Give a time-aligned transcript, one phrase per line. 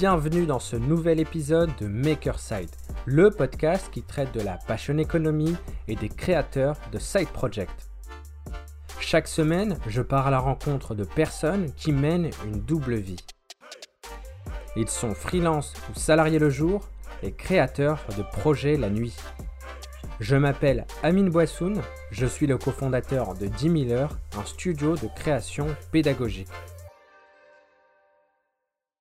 [0.00, 2.70] bienvenue dans ce nouvel épisode de Makerside,
[3.04, 5.54] le podcast qui traite de la passion économie
[5.88, 7.68] et des créateurs de side projects.
[8.98, 13.22] Chaque semaine, je pars à la rencontre de personnes qui mènent une double vie.
[14.74, 16.88] Ils sont freelance ou salariés le jour
[17.22, 19.14] et créateurs de projets la nuit.
[20.18, 25.08] Je m'appelle Amine Boissoun, je suis le cofondateur de 10 000 heures, un studio de
[25.14, 26.48] création pédagogique.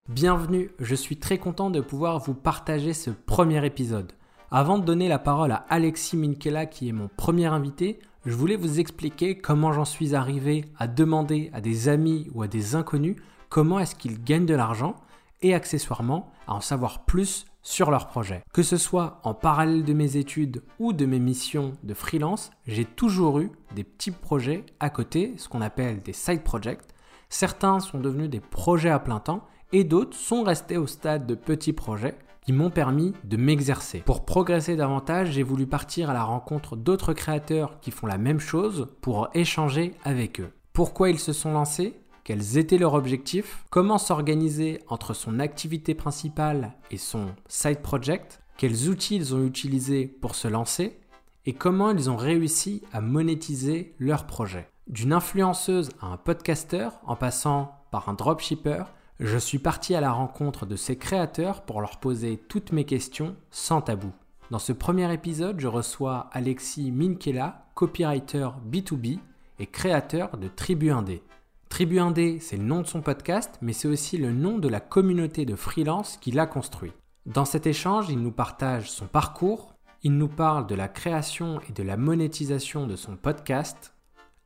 [0.09, 4.13] Bienvenue, je suis très content de pouvoir vous partager ce premier épisode.
[4.49, 8.55] Avant de donner la parole à Alexis Minkela qui est mon premier invité, je voulais
[8.55, 13.17] vous expliquer comment j'en suis arrivé à demander à des amis ou à des inconnus
[13.49, 14.95] comment est-ce qu'ils gagnent de l'argent
[15.43, 18.41] et accessoirement à en savoir plus sur leur projet.
[18.51, 22.85] Que ce soit en parallèle de mes études ou de mes missions de freelance, j'ai
[22.85, 26.81] toujours eu des petits projets à côté, ce qu'on appelle des side projects.
[27.29, 31.35] Certains sont devenus des projets à plein temps et d'autres sont restés au stade de
[31.35, 33.99] petits projets qui m'ont permis de m'exercer.
[33.99, 38.39] Pour progresser davantage, j'ai voulu partir à la rencontre d'autres créateurs qui font la même
[38.39, 40.51] chose pour échanger avec eux.
[40.73, 41.99] Pourquoi ils se sont lancés?
[42.23, 43.65] Quels étaient leurs objectifs?
[43.69, 48.41] Comment s'organiser entre son activité principale et son side project?
[48.57, 50.99] Quels outils ils ont utilisés pour se lancer?
[51.45, 57.15] Et comment ils ont réussi à monétiser leur projet D'une influenceuse à un podcaster en
[57.15, 58.83] passant par un dropshipper,
[59.19, 63.35] je suis parti à la rencontre de ces créateurs pour leur poser toutes mes questions
[63.51, 64.11] sans tabou.
[64.49, 69.19] Dans ce premier épisode, je reçois Alexis Minkela, copywriter B2B
[69.59, 71.21] et créateur de Tribu 1D.
[71.67, 74.79] Tribu 1D, c'est le nom de son podcast, mais c'est aussi le nom de la
[74.79, 76.93] communauté de freelance qu'il a construit.
[77.25, 81.73] Dans cet échange, il nous partage son parcours, il nous parle de la création et
[81.73, 83.93] de la monétisation de son podcast,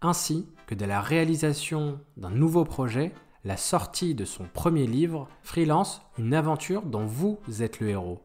[0.02, 3.14] ainsi que de la réalisation d'un nouveau projet
[3.44, 8.22] la sortie de son premier livre, Freelance, une aventure dont vous êtes le héros.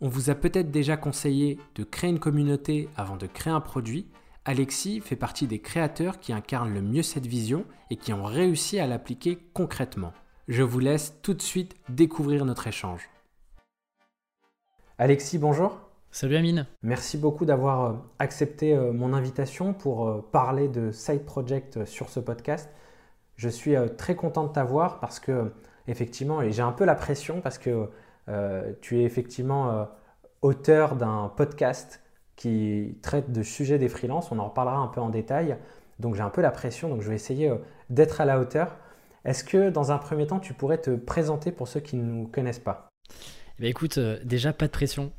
[0.00, 4.08] On vous a peut-être déjà conseillé de créer une communauté avant de créer un produit.
[4.44, 8.78] Alexis fait partie des créateurs qui incarnent le mieux cette vision et qui ont réussi
[8.78, 10.12] à l'appliquer concrètement.
[10.48, 13.08] Je vous laisse tout de suite découvrir notre échange.
[14.98, 15.78] Alexis, bonjour.
[16.10, 16.66] Salut Amine.
[16.82, 22.08] Merci beaucoup d'avoir euh, accepté euh, mon invitation pour euh, parler de Side Project sur
[22.08, 22.70] ce podcast.
[23.38, 25.52] Je suis euh, très content de t'avoir parce que,
[25.86, 27.88] effectivement, et j'ai un peu la pression parce que
[28.28, 29.84] euh, tu es effectivement euh,
[30.42, 32.02] auteur d'un podcast
[32.34, 34.32] qui traite de sujets des freelances.
[34.32, 35.56] On en reparlera un peu en détail.
[36.00, 37.52] Donc j'ai un peu la pression, donc je vais essayer
[37.90, 38.76] d'être à la hauteur.
[39.24, 42.28] Est-ce que dans un premier temps, tu pourrais te présenter pour ceux qui ne nous
[42.28, 42.88] connaissent pas?
[43.58, 45.12] Eh ben, écoute, déjà pas de pression.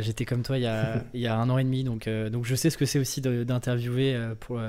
[0.00, 2.44] J'étais comme toi il y, a, il y, a, un an et demi, donc, donc
[2.44, 4.60] je sais ce que c'est aussi d'interviewer pour,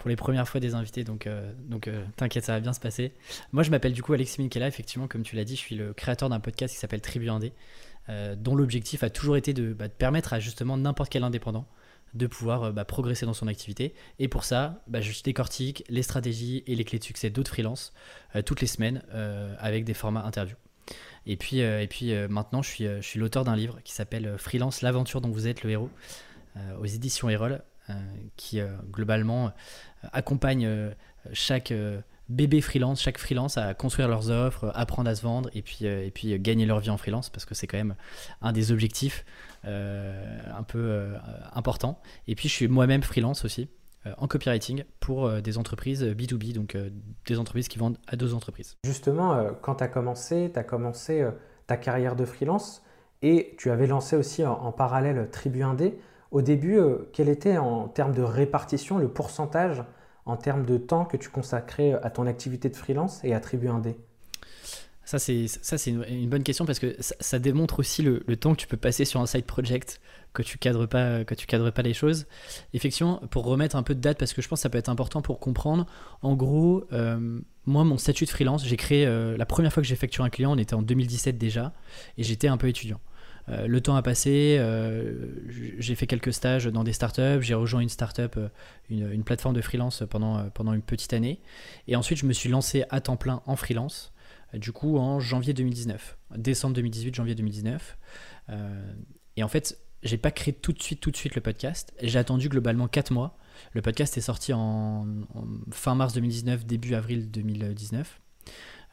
[0.00, 1.52] pour les premières fois des invités, donc, euh,
[1.86, 3.12] euh, t'inquiète, ça va bien se passer.
[3.52, 5.92] Moi, je m'appelle du coup Alexis Minkela, effectivement, comme tu l'as dit, je suis le
[5.92, 7.52] créateur d'un podcast qui s'appelle Tribu Indé,
[8.08, 11.66] euh, dont l'objectif a toujours été de, bah, permettre à justement n'importe quel indépendant
[12.14, 13.92] de pouvoir bah, progresser dans son activité.
[14.18, 17.92] Et pour ça, bah, je décortique les stratégies et les clés de succès d'autres freelances
[18.46, 19.02] toutes les semaines
[19.58, 20.56] avec des formats interviews.
[21.26, 24.80] Et puis, et puis maintenant, je suis, je suis l'auteur d'un livre qui s'appelle Freelance,
[24.80, 25.90] l'aventure dont vous êtes le héros,
[26.80, 27.62] aux éditions Erol,
[28.36, 29.52] qui globalement
[30.12, 30.90] accompagne euh,
[31.32, 35.62] chaque euh, bébé freelance, chaque freelance à construire leurs offres, apprendre à se vendre et
[35.62, 37.96] puis, euh, et puis gagner leur vie en freelance parce que c'est quand même
[38.40, 39.24] un des objectifs
[39.64, 41.12] un peu
[41.52, 42.00] important.
[42.26, 43.68] Et puis je suis moi-même freelance aussi
[44.16, 46.78] en copywriting pour des entreprises B2B, donc
[47.26, 48.78] des entreprises qui vendent à deux entreprises.
[48.86, 51.26] Justement, quand tu as commencé, tu as commencé
[51.66, 52.82] ta carrière de freelance
[53.20, 55.92] et tu avais lancé aussi en, en parallèle Tribu 1D.
[56.30, 59.82] Au début, euh, quel était en termes de répartition le pourcentage
[60.26, 63.68] en termes de temps que tu consacrais à ton activité de freelance et à Tribu
[63.68, 63.96] 1D
[65.10, 68.60] ça, c'est, ça, c'est une, bonne question parce que ça, démontre aussi le, temps que
[68.60, 70.00] tu peux passer sur un side project,
[70.32, 72.28] que tu cadres pas, tu cadres pas les choses.
[72.74, 74.88] Effectivement, pour remettre un peu de date, parce que je pense que ça peut être
[74.88, 75.84] important pour comprendre.
[76.22, 79.88] En gros, euh, moi, mon statut de freelance, j'ai créé euh, la première fois que
[79.88, 81.72] j'ai facturé un client, on était en 2017 déjà,
[82.16, 83.00] et j'étais un peu étudiant.
[83.48, 85.28] Euh, le temps a passé, euh,
[85.78, 88.48] j'ai fait quelques stages dans des startups, j'ai rejoint une startup, euh,
[88.88, 91.40] une, plateforme de freelance pendant, pendant une petite année.
[91.88, 94.12] Et ensuite, je me suis lancé à temps plein en freelance,
[94.54, 97.98] du coup en janvier 2019, décembre 2018, janvier 2019.
[99.36, 101.92] et en fait, j'ai pas créé tout de suite, tout de suite le podcast.
[102.02, 103.36] J'ai attendu globalement 4 mois.
[103.72, 105.06] Le podcast est sorti en
[105.70, 108.20] fin mars 2019, début avril 2019.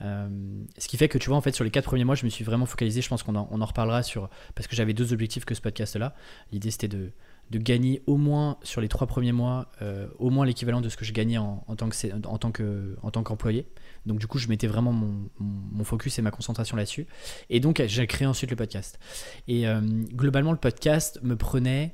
[0.01, 0.27] Euh,
[0.77, 2.29] ce qui fait que tu vois, en fait, sur les quatre premiers mois, je me
[2.29, 3.01] suis vraiment focalisé.
[3.01, 4.29] Je pense qu'on en, reparlera sur.
[4.55, 6.15] Parce que j'avais deux objectifs que ce podcast-là.
[6.51, 7.11] L'idée, c'était de,
[7.51, 9.71] gagner au moins sur les trois premiers mois,
[10.19, 13.67] au moins l'équivalent de ce que je gagnais en, tant que, en, tant qu'employé.
[14.05, 17.07] Donc du coup, je mettais vraiment mon, focus et ma concentration là-dessus.
[17.49, 18.99] Et donc, j'ai créé ensuite le podcast.
[19.47, 19.65] Et
[20.13, 21.93] globalement, le podcast me prenait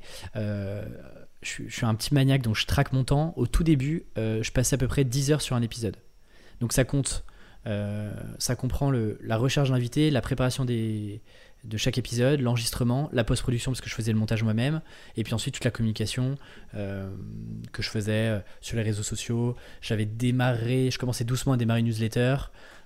[1.44, 3.34] je, suis un petit maniaque, donc je traque mon temps.
[3.36, 5.96] Au tout début, euh, je passais à peu près 10 heures sur un épisode.
[6.60, 7.33] Donc ça compte, euh,
[8.38, 11.20] ça comprend la recherche d'invités, la préparation de
[11.76, 14.82] chaque épisode, l'enregistrement, la post-production parce que je faisais le montage moi-même,
[15.16, 16.36] et puis ensuite toute la communication
[16.74, 17.08] euh,
[17.72, 19.56] que je faisais sur les réseaux sociaux.
[19.80, 22.36] J'avais démarré, je commençais doucement à démarrer une newsletter,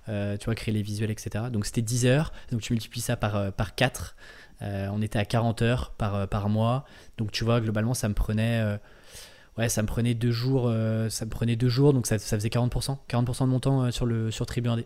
[0.07, 1.47] tu vois, créer les visuels, etc.
[1.53, 4.15] Donc c'était 10 heures, donc tu multiplies ça par, par 4.
[4.63, 6.85] Euh, on était à 40 heures par, euh, mois.
[7.17, 8.77] Donc tu vois, globalement, ça me prenait, euh,
[9.59, 10.73] ouais, ça me prenait deux jours.
[11.11, 12.97] ça me prenait deux jours, donc ça, faisait 40%.
[13.09, 14.85] 40% de mon temps sur, le, sur Tribu 1D.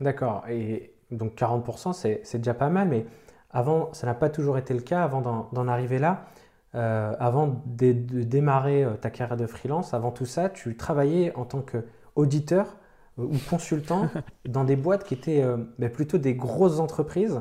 [0.00, 0.44] D'accord.
[0.48, 2.88] Et donc 40%, c'est déjà pas mal.
[2.88, 3.06] Mais
[3.50, 5.02] avant, ça n'a pas toujours été le cas.
[5.02, 6.26] Avant d'en arriver là,
[6.72, 12.76] avant de, démarrer ta carrière de freelance, avant tout ça, tu travaillais en tant qu'auditeur
[13.16, 14.10] ou consultant
[14.44, 15.44] dans des boîtes qui étaient
[15.78, 17.40] ben, plutôt des grosses entreprises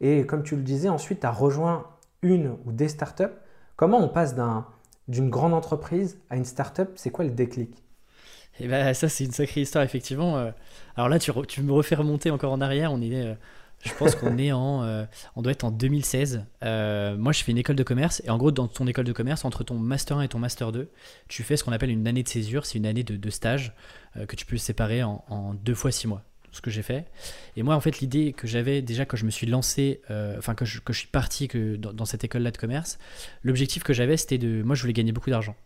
[0.00, 1.86] et comme tu le disais, ensuite, tu as rejoint
[2.22, 3.24] une ou des startups.
[3.76, 4.34] Comment on passe
[5.08, 7.82] d'une grande entreprise à une startup C'est quoi le déclic?
[8.60, 10.38] Eh ben, ça, c'est une sacrée histoire, effectivement.
[10.38, 10.50] Euh.
[10.96, 12.92] Alors là, tu, tu, me refais remonter encore en arrière.
[12.92, 13.34] On est, euh,
[13.84, 15.04] je pense qu'on est en, euh,
[15.36, 16.44] on doit être en 2016.
[16.62, 18.22] moi, je fais une école de commerce.
[18.24, 20.72] Et en gros, dans ton école de commerce, entre ton master 1 et ton master
[20.72, 20.90] 2,
[21.28, 22.64] tu fais ce qu'on appelle une année de césure.
[22.64, 23.74] C'est une année de, stage
[24.28, 26.22] que tu peux séparer en, en deux fois six mois
[26.56, 27.06] ce que j'ai fait.
[27.56, 30.54] Et moi, en fait, l'idée que j'avais déjà quand je me suis lancé, euh, enfin,
[30.54, 32.98] que, je, que je suis parti que dans, cette école-là de commerce,
[33.42, 34.62] l'objectif que j'avais, c'était de.
[34.62, 35.56] Moi, je voulais gagner beaucoup d'argent.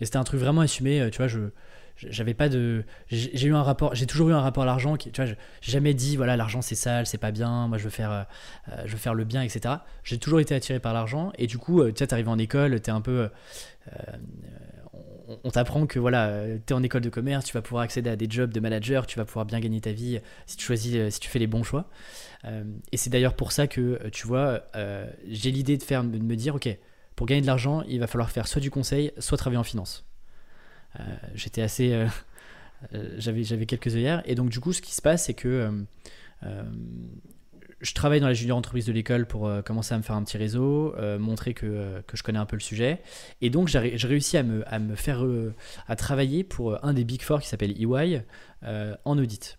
[0.00, 1.50] Et c'était un truc vraiment assumé, euh, tu vois, je.
[1.96, 2.84] J'avais pas de.
[3.06, 3.94] J'ai eu un rapport.
[3.94, 5.12] J'ai toujours eu un rapport à l'argent qui.
[5.12, 7.90] Tu vois, j'ai jamais dit, voilà, l'argent c'est sale, c'est pas bien, moi je veux
[7.90, 9.76] faire, euh, je veux faire le bien, etc.
[10.02, 11.32] J'ai toujours été attiré par l'argent.
[11.38, 13.28] Et du coup, tu sais, t'arrives en école, t'es un peu
[15.44, 18.16] on, t'apprend que voilà, tu es en école de commerce, tu vas pouvoir accéder à
[18.16, 21.10] des jobs de manager, tu vas pouvoir bien gagner ta vie si tu choisis, euh,
[21.10, 21.88] si tu fais les bons choix.
[22.44, 24.64] Euh, et c'est d'ailleurs pour ça que, euh, tu vois,
[25.26, 26.68] j'ai l'idée de, de me dire, ok,
[27.16, 30.04] pour gagner de l'argent, il va falloir faire soit du conseil, soit travailler en finance.
[31.34, 32.06] J'étais assez...
[33.18, 34.22] j'avais quelques œillères.
[34.26, 35.84] Et donc, du coup, ce qui se passe, c'est que
[37.84, 40.24] je travaille dans la junior entreprise de l'école pour euh, commencer à me faire un
[40.24, 43.02] petit réseau, euh, montrer euh, que, je connais un peu le sujet.
[43.42, 45.24] Et donc, j'ai réussi à me, à me faire
[45.86, 48.22] à travailler pour un des Big Four qui s'appelle EY
[48.62, 49.58] en audit.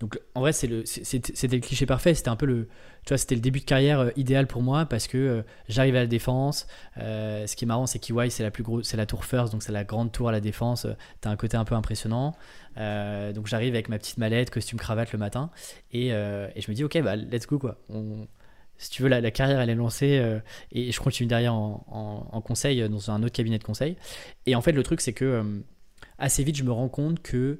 [0.00, 2.14] Donc en vrai, c'était le, cliché parfait.
[2.14, 2.68] C'était un peu le,
[3.06, 6.00] tu vois, le début de carrière euh, idéal pour moi parce que euh, j'arrive à
[6.00, 6.66] la défense.
[6.98, 8.50] Euh, ce qui est marrant, c'est qu'EY, c'est la
[8.82, 10.86] c'est la tour first, donc c'est la grande tour à la défense.
[11.22, 12.34] tu as un côté un peu impressionnant.
[12.76, 15.50] donc j'arrive avec ma petite mallette, costume cravate le matin,
[15.92, 17.78] et, je me dis ok, bah let's go quoi.
[18.78, 20.40] si tu veux, la, carrière elle est lancée
[20.72, 21.84] et je continue derrière en,
[22.32, 23.96] en, conseil dans un autre cabinet de conseil.
[24.46, 25.62] Et en fait, le truc c'est que
[26.18, 27.58] assez vite, je me rends compte que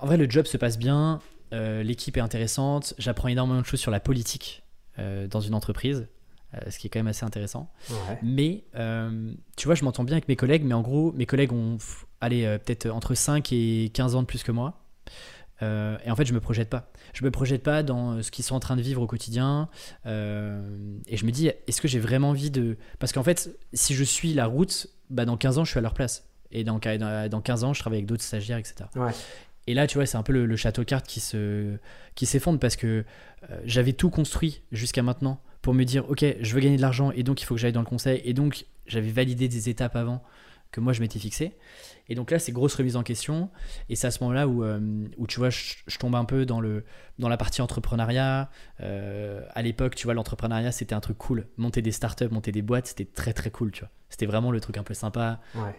[0.00, 1.20] en vrai, le job se passe bien,
[1.52, 4.62] euh, l'équipe est intéressante, j'apprends énormément de choses sur la politique
[4.98, 6.08] euh, dans une entreprise,
[6.54, 7.70] euh, ce qui est quand même assez intéressant.
[8.22, 8.64] Mais
[9.56, 11.78] tu vois, je m'entends bien avec mes collègues, mais en gros, mes collègues ont
[12.20, 14.80] allez, peut-être entre 5 et 15 ans de plus que moi.
[15.62, 16.90] et en fait, je me projette pas.
[17.12, 19.68] Je me projette pas dans ce qu'ils sont en train de vivre au quotidien.
[20.06, 22.78] et je me dis, est-ce que j'ai vraiment envie de.
[22.98, 25.82] Parce qu'en fait, si je suis la route, bah, dans 15 ans, je suis à
[25.82, 26.26] leur place.
[26.52, 28.86] Et dans, dans 15 ans, je travaille avec d'autres stagiaires, etc.
[28.96, 29.12] Ouais.
[29.70, 31.76] Et là, tu vois, c'est un peu le, château carte qui se
[32.16, 33.04] qui s'effondre parce que
[33.48, 37.12] euh, j'avais tout construit jusqu'à maintenant pour me dire, ok, je veux gagner de l'argent
[37.12, 38.20] et donc il faut que j'aille dans le conseil.
[38.24, 40.24] Et donc, j'avais validé des étapes avant
[40.72, 41.56] que moi je m'étais fixé.
[42.08, 43.48] Et donc là, c'est grosse remise en question.
[43.88, 44.80] Et c'est à ce moment-là où, euh,
[45.18, 46.84] où tu vois, je, tombe un peu dans, le,
[47.20, 48.50] dans la partie entrepreneuriat.
[48.80, 51.46] Euh, à l'époque, tu vois, l'entrepreneuriat, c'était un truc cool.
[51.58, 53.90] Monter des startups, monter des boîtes, c'était très très cool, tu vois.
[54.08, 55.40] C'était vraiment le truc un peu sympa.
[55.54, 55.78] Ouais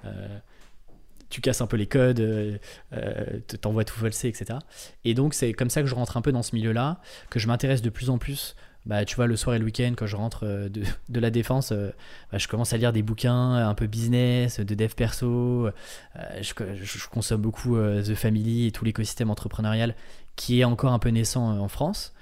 [1.32, 2.58] tu casses un peu les codes, euh,
[2.94, 4.60] euh t'envoies tout falser, etc.
[5.04, 7.48] Et donc c'est comme ça que je rentre un peu dans ce milieu-là, que je
[7.48, 8.56] m'intéresse de plus en plus.
[8.88, 11.72] Bah, tu vois, le soir et le week-end, quand je rentre euh, de, la défense,
[12.32, 15.70] bah, je commence à lire des bouquins un peu business, de dev perso.
[16.42, 19.96] Je, consomme beaucoup The Family et tout l'écosystème entrepreneurial
[20.36, 22.14] qui est encore un peu naissant en France.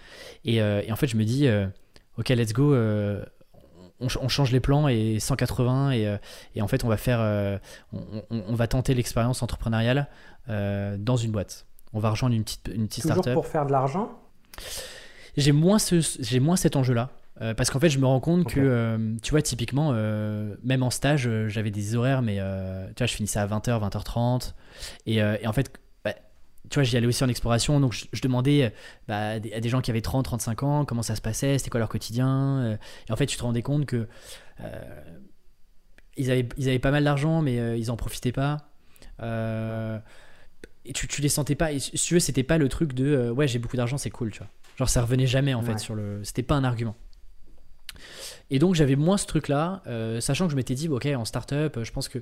[0.44, 1.48] Et, en fait, je me dis,
[2.18, 2.76] ok, let's go
[4.00, 6.18] on, change les plans et 180 et, euh,
[6.56, 7.58] et en fait on va faire euh,
[8.30, 10.08] on, va tenter l'expérience entrepreneuriale
[10.50, 11.66] euh, dans une boîte.
[11.94, 14.12] On va rejoindre une petite une petite Toujours pour faire de l'argent?
[15.38, 17.10] J'ai moins ce j'ai moins cet enjeu là
[17.56, 21.72] parce qu'en fait je me rends compte que tu vois typiquement même en stage j'avais
[21.72, 22.36] des horaires mais
[22.96, 24.54] tu vois je finissais à 20h 20h30
[25.06, 25.72] et, et en fait
[26.70, 28.74] tu vois, j'y allais aussi en exploration, donc je, demandais
[29.08, 31.80] bah, à, des, gens qui avaient 30, 35 ans comment ça se passait, c'était quoi
[31.80, 32.78] leur quotidien.
[33.08, 34.08] et en fait, tu te rendais compte que
[36.18, 38.70] ils, avaient, ils avaient pas mal d'argent, mais ils en profitaient pas.
[39.22, 41.72] et tu, tu les sentais pas.
[41.72, 44.32] Et si tu veux, c'était pas le truc de ouais, j'ai beaucoup d'argent, c'est cool,
[44.32, 44.50] tu vois.
[44.80, 46.22] Genre, ça revenait jamais en fait sur le.
[46.24, 46.96] C'était pas un argument.
[48.52, 51.84] Et donc j'avais moins ce truc-là, euh, sachant que je m'étais dit, ok, en startup,
[51.84, 52.20] je pense que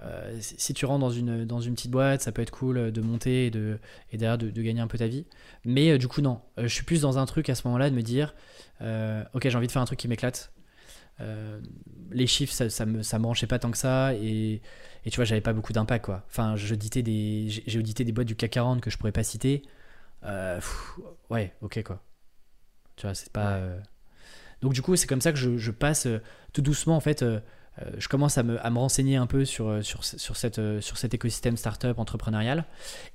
[0.00, 3.00] euh, si tu rentres dans une, dans une petite boîte, ça peut être cool de
[3.00, 3.78] monter et, de,
[4.12, 5.24] et derrière de, gagner un peu ta vie.
[5.64, 6.40] Mais euh, du coup, non.
[6.58, 8.34] je suis plus dans un truc à ce moment-là de me dire,
[8.80, 10.52] ok, j'ai envie de faire un truc qui m'éclate.
[12.10, 14.14] les chiffres, ça, ça, me, ça me branchait pas tant que ça.
[14.14, 14.60] Et,
[15.06, 16.24] et tu vois, j'avais pas beaucoup d'impact, quoi.
[16.28, 19.62] Enfin, j'auditais des, j'ai audité des boîtes du CAC 40 que je pourrais pas citer.
[21.30, 22.02] ouais, ok, quoi.
[22.96, 23.60] Tu vois, c'est pas.
[24.62, 26.20] Donc du coup, c'est comme ça que je, passe euh,
[26.52, 27.40] tout doucement, en fait, euh,
[27.80, 32.64] euh, je commence à me, renseigner un peu sur, cet écosystème startup entrepreneurial.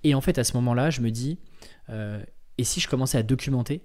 [0.03, 1.39] Et en fait, à ce moment-là, je me dis,
[2.57, 3.81] et si je commençais à documenter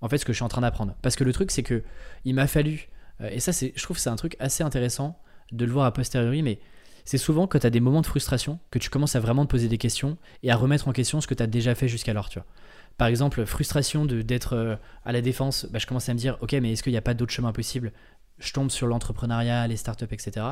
[0.00, 0.94] en fait ce que je suis en train d'apprendre?
[1.02, 1.82] Parce que le truc, c'est que
[2.24, 2.88] il m'a fallu,
[3.20, 6.60] et ça, je trouve c'est un truc assez intéressant de le voir a posteriori, mais
[7.04, 9.50] c'est souvent quand tu as des moments de frustration que tu commences à vraiment te
[9.50, 12.28] poser des questions et à remettre en question ce que tu as déjà fait jusqu'alors,
[12.28, 12.46] tu vois.
[12.98, 16.52] Par exemple, frustration d'être euh, à la défense, bah, je commence à me dire, ok,
[16.54, 17.92] mais est-ce qu'il n'y a pas d'autres chemins possibles?
[18.40, 20.46] Je tombe sur l'entrepreneuriat, les startups, etc.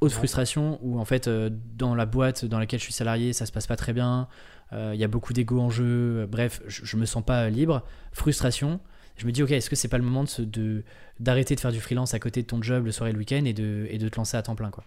[0.00, 3.46] Autre frustration où en fait, euh, dans la boîte dans laquelle je suis salarié, ça
[3.46, 4.28] se passe pas très bien,
[4.72, 7.84] euh, il y a beaucoup d'ego en jeu, bref, je, ne me sens pas libre.
[8.12, 8.80] Frustration,
[9.16, 10.84] je me dis, ok, est-ce que c'est pas le moment de
[11.20, 13.44] d'arrêter de, faire du freelance à côté de ton job le soir et le week-end
[13.44, 14.84] et de, et de te lancer à temps plein, quoi?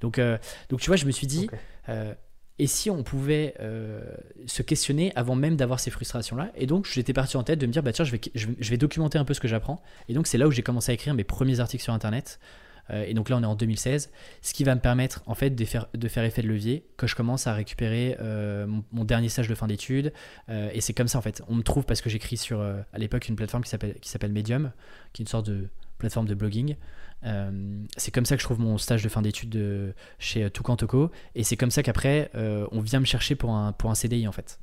[0.00, 0.20] Donc,
[0.68, 1.48] donc tu vois, je me suis dit,
[2.58, 4.00] et si on pouvait euh,
[4.46, 7.72] se questionner avant même d'avoir ces frustrations-là Et donc, j'étais parti en tête de me
[7.72, 9.82] dire, bah tiens, je vais, je, vais documenter un peu ce que j'apprends.
[10.08, 12.38] Et donc, c'est là où j'ai commencé à écrire mes premiers articles sur Internet.
[12.90, 15.50] Euh, et donc là, on est en 2016, ce qui va me permettre en fait
[15.50, 19.30] de faire, de faire effet de levier, que je commence à récupérer euh, mon, dernier
[19.30, 20.12] stage de fin d'études.
[20.48, 21.42] et c'est comme ça en fait.
[21.48, 24.70] On me trouve parce que j'écris sur, à l'époque, une plateforme qui s'appelle Medium,
[25.14, 25.68] qui est une sorte de
[25.98, 26.76] plateforme de blogging.
[27.24, 31.10] Euh, c'est comme ça que je trouve mon stage de fin d'études chez Toucan Toco.
[31.34, 34.28] Et c'est comme ça qu'après, euh, on vient me chercher pour un, pour un CDI
[34.28, 34.60] en fait.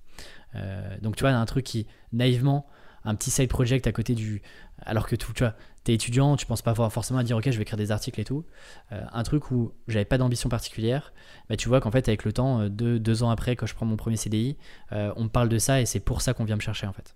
[0.55, 2.67] Euh, donc tu vois, un truc qui, naïvement,
[3.03, 4.41] un petit side project à côté du.
[4.83, 7.63] Alors que tu vois, t'es étudiant, tu penses pas forcément à dire ok, je vais
[7.63, 8.45] écrire des articles et tout.
[8.91, 11.13] un truc où j'avais pas d'ambition particulière,
[11.49, 13.85] bah, tu vois qu'en fait, avec le temps, deux, deux, ans après, quand je prends
[13.85, 14.57] mon premier CDI,
[14.91, 17.15] on me parle de ça et c'est pour ça qu'on vient me chercher en fait.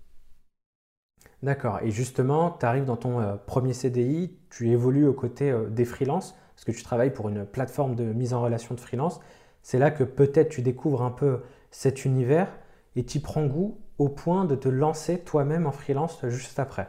[1.46, 1.78] D'accord.
[1.84, 5.84] Et justement, tu arrives dans ton euh, premier CDI, tu évolues aux côtés euh, des
[5.84, 9.20] freelances, parce que tu travailles pour une plateforme de mise en relation de freelance.
[9.62, 12.48] C'est là que peut-être tu découvres un peu cet univers
[12.96, 16.88] et tu prends goût au point de te lancer toi-même en freelance juste après.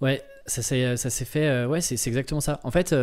[0.00, 1.46] Ouais, ça s'est fait.
[1.46, 2.58] Euh, ouais, c'est exactement ça.
[2.64, 2.96] En fait,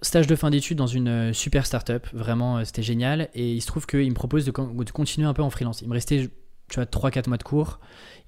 [0.00, 3.28] stage de fin d'études dans une super startup, vraiment, c'était génial.
[3.34, 5.82] Et il se trouve qu'ils me proposent de, continuer un peu en freelance.
[5.82, 6.30] Il me restait,
[6.70, 7.78] tu vois, 3-4 mois de cours.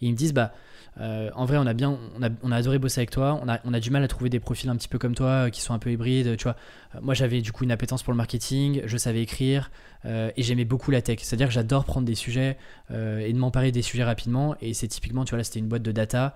[0.03, 0.53] Ils me disent, bah,
[0.99, 3.41] euh, en vrai, on a bien, on a, on a, adoré bosser avec toi.
[3.43, 5.61] On a, du mal à trouver des profils un petit peu comme toi, euh, qui
[5.61, 6.37] sont un peu hybrides.
[6.37, 6.57] Tu vois,
[6.95, 9.71] euh, moi j'avais du coup une appétence pour le marketing, je savais écrire
[10.05, 11.19] et j'aimais beaucoup la tech.
[11.21, 12.57] C'est-à-dire que j'adore prendre des sujets
[12.91, 14.57] et de m'emparer des sujets rapidement.
[14.63, 16.35] Et c'est typiquement, tu vois, là c'était une boîte de data.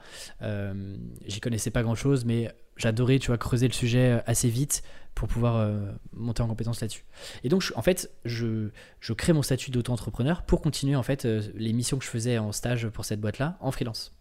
[1.26, 4.82] J'y connaissais pas grand-chose, mais j'adorais, tu vois, creuser le sujet assez vite
[5.14, 5.68] pour pouvoir
[6.12, 7.04] monter en compétence là-dessus.
[7.44, 8.70] Et donc, en fait, je,
[9.16, 12.88] crée mon statut d'auto-entrepreneur pour continuer en fait les missions que je faisais en stage
[12.88, 14.12] pour cette boîte-là en freelance.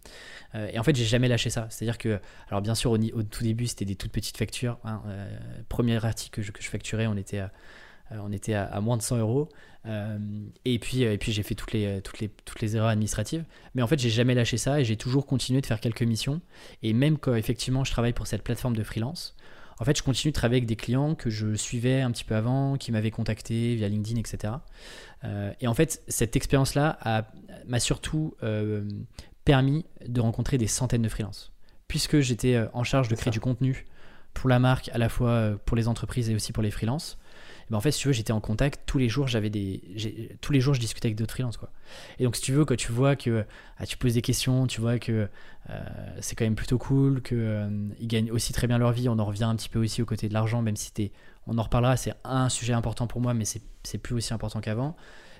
[0.55, 1.67] Euh, et en fait, j'ai jamais lâché ça.
[1.69, 2.19] C'est-à-dire que,
[2.49, 4.77] alors bien sûr, au, tout début, c'était des toutes petites factures.
[4.83, 5.37] Hein, euh,
[5.69, 7.51] premier article que je, facturais, on était à,
[8.11, 9.49] euh, à, moins de 100 euros.
[10.65, 13.45] et puis, et puis j'ai fait toutes les, toutes, les, toutes les erreurs administratives.
[13.75, 16.41] Mais en fait, j'ai jamais lâché ça et j'ai toujours continué de faire quelques missions.
[16.83, 19.35] Et même quand effectivement je travaille pour cette plateforme de freelance,
[19.79, 22.35] en fait, je continue de travailler avec des clients que je suivais un petit peu
[22.35, 24.53] avant, qui m'avaient contacté via LinkedIn, etc.
[25.59, 27.25] et en fait, cette expérience-là
[27.67, 28.35] m'a surtout
[29.45, 31.51] permis de rencontrer des centaines de freelances.
[31.87, 33.85] Puisque j'étais euh, en charge de créer du contenu
[34.33, 37.17] pour la marque, à la fois euh, pour les entreprises et aussi pour les freelances,
[37.69, 39.27] ben en fait, si tu veux, j'étais en contact tous les jours.
[39.27, 41.71] J'avais des, tous les jours, je discutais avec d'autres freelances, quoi.
[42.19, 43.45] Et donc, si tu veux, quand tu vois que
[43.77, 45.27] ah, tu poses des questions, tu vois que
[45.69, 45.79] euh,
[46.21, 47.67] c'est quand même plutôt cool, que
[47.99, 49.09] ils gagnent aussi très bien leur vie.
[49.09, 50.91] On en revient un petit peu aussi aux côtés de l'argent, même si
[51.47, 51.97] on en reparlera.
[51.97, 54.95] C'est un sujet important pour moi, mais c'est plus aussi important qu'avant.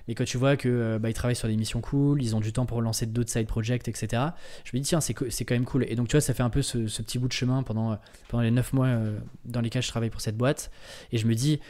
[0.08, 2.40] Mais quand tu vois que euh, bah, ils travaillent sur des missions cool, ils ont
[2.40, 4.22] du temps pour lancer d'autres side projects, etc.
[4.64, 5.84] Je me dis tiens c'est quand même cool.
[5.88, 7.96] Et donc tu vois ça fait un peu ce, petit bout de chemin pendant euh,
[8.28, 10.70] pendant les 9 mois euh, dans lesquels je travaille pour cette boîte.
[11.12, 11.60] Et je me dis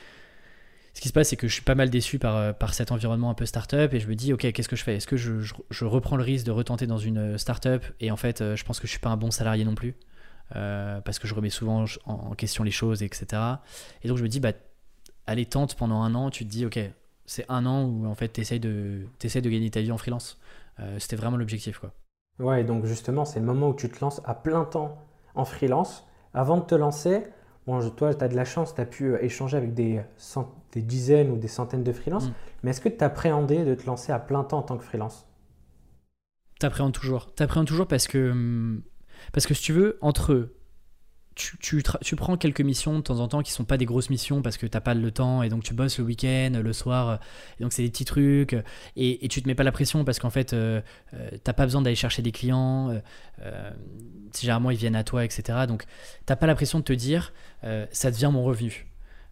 [0.95, 3.31] ce qui se passe, c'est que je suis pas mal déçu par, par cet environnement
[3.31, 4.97] un peu startup et je me dis, ok, qu'est-ce que je fais?
[4.97, 7.85] Est-ce que je, je, reprends le risque de retenter dans une startup?
[8.01, 9.95] Et en fait, je pense que je suis pas un bon salarié non plus
[10.51, 13.43] parce que je remets souvent en, question les choses, etc.
[14.03, 14.53] Et donc je me dis, bah,
[15.27, 16.79] allez, tente pendant un an, tu te dis, ok,
[17.27, 20.39] c'est un an où en fait tu essayes de, de gagner ta vie en freelance.
[20.99, 21.79] C'était vraiment l'objectif.
[21.79, 21.93] quoi.
[22.39, 24.99] Ouais, donc justement, c'est le moment où tu te lances à plein temps
[25.35, 26.07] en freelance.
[26.33, 27.23] Avant de te lancer,
[27.67, 30.03] bon, toi, tu as de la chance, tu as pu échanger avec des,
[30.73, 32.29] des, dizaines ou des centaines de freelances.
[32.29, 32.35] Mm.
[32.63, 35.27] Mais est-ce que tu appréhendais de te lancer à plein temps en tant que freelance?
[36.59, 37.33] T'appréhendes toujours.
[37.35, 38.83] T'appréhendes toujours parce que, hum,
[39.33, 40.51] parce que si tu veux, entre
[41.35, 44.11] tu, tu, tu, prends quelques missions de temps en temps qui sont pas des grosses
[44.11, 47.19] missions parce que t'as pas le temps et donc tu bosses le week-end, le soir,
[47.59, 48.55] et donc c'est des petits trucs
[48.97, 50.81] et, et, tu te mets pas la pression parce qu'en fait euh,
[51.15, 53.01] euh t'as pas besoin d'aller chercher des clients, euh,
[53.43, 53.71] euh,
[54.39, 55.67] généralement ils viennent à toi, etc.
[55.67, 55.85] Donc
[56.27, 57.33] t'as pas la pression de te dire
[57.65, 58.87] euh, ça devient mon revenu.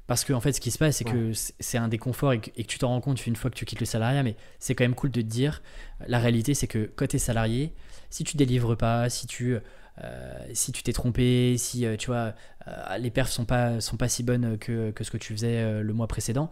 [0.09, 2.51] Parce que en fait, ce qui se passe, c'est que c'est un déconfort et que,
[2.57, 4.75] et que tu t'en rends compte une fois que tu quittes le salariat, mais c'est
[4.75, 5.63] quand même cool de te dire
[6.09, 7.73] la réalité, c'est que quand tu es salarié,
[8.11, 9.57] si tu délivres pas, si tu
[10.53, 12.35] si tu t'es trompé, si euh, tu vois,
[12.67, 15.83] euh, les perfs sont pas, sont pas si bonnes que, que ce que tu faisais
[15.83, 16.51] le mois précédent,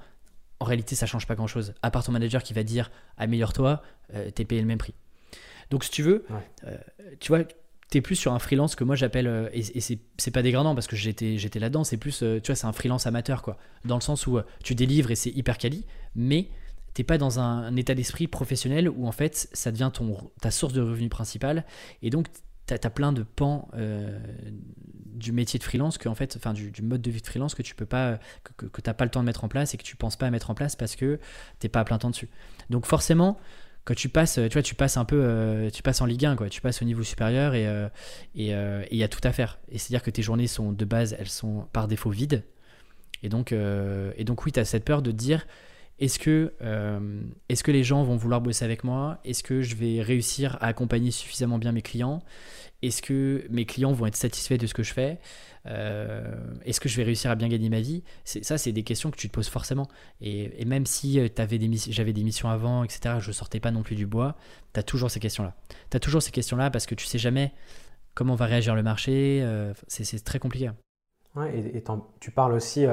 [0.58, 1.74] en réalité, ça change pas grand chose.
[1.82, 3.82] À part ton manager qui va dire améliore-toi,
[4.34, 4.94] t'es payé le même prix.
[5.70, 6.26] Donc, si tu veux,
[7.18, 7.44] tu vois,
[7.88, 10.96] t'es plus sur un freelance que moi j'appelle, et, et c'est pas dégradant parce que
[10.96, 13.56] j'étais là-dedans, c'est plus, tu vois, c'est un freelance amateur, quoi.
[13.86, 16.48] Dans le sens où tu délivres et c'est hyper quali, mais
[16.92, 20.50] t'es pas dans un, un état d'esprit professionnel où en fait ça devient ton, ta
[20.50, 21.64] source de revenu principale
[22.02, 22.26] et donc
[22.78, 24.18] tu as, plein de pans euh,
[25.14, 27.62] du métier de freelance, que, en fait, enfin, du, mode de vie de freelance que
[27.62, 28.18] tu peux pas,
[28.56, 30.30] que, que, pas le temps de mettre en place et que tu penses pas à
[30.30, 31.18] mettre en place parce que
[31.58, 32.28] t'es pas à plein temps dessus.
[32.70, 33.38] Donc forcément,
[33.84, 36.36] quand tu passes, tu vois, tu passes un peu, euh, tu passes en Ligue 1,
[36.36, 36.48] quoi.
[36.48, 37.88] Tu passes au niveau supérieur et euh,
[38.34, 39.58] il y a tout à faire.
[39.68, 42.44] Et c'est-à-dire que tes journées sont de base, elles sont par défaut vides.
[43.22, 45.46] Et donc, et donc oui, tu as cette peur de te dire,
[46.00, 49.18] est-ce que, euh, est que les gens vont vouloir bosser avec moi?
[49.24, 52.22] Est-ce que je vais réussir à accompagner suffisamment bien mes clients?
[52.80, 55.18] Est-ce que mes clients vont être satisfaits de ce que je fais?
[55.66, 58.02] Euh, Est-ce que je vais réussir à bien gagner ma vie?
[58.24, 59.88] Ça, c'est des questions que tu te poses forcément.
[60.22, 64.06] Et, même si euh, j'avais des missions avant, etc., je sortais pas non plus du
[64.06, 64.36] bois,
[64.72, 65.54] tu as toujours ces questions-là.
[65.90, 67.52] Tu as toujours ces questions-là parce que tu sais jamais
[68.14, 69.46] comment va réagir le marché.
[69.88, 70.70] c'est très compliqué.
[71.52, 71.84] Et,
[72.20, 72.86] tu parles aussi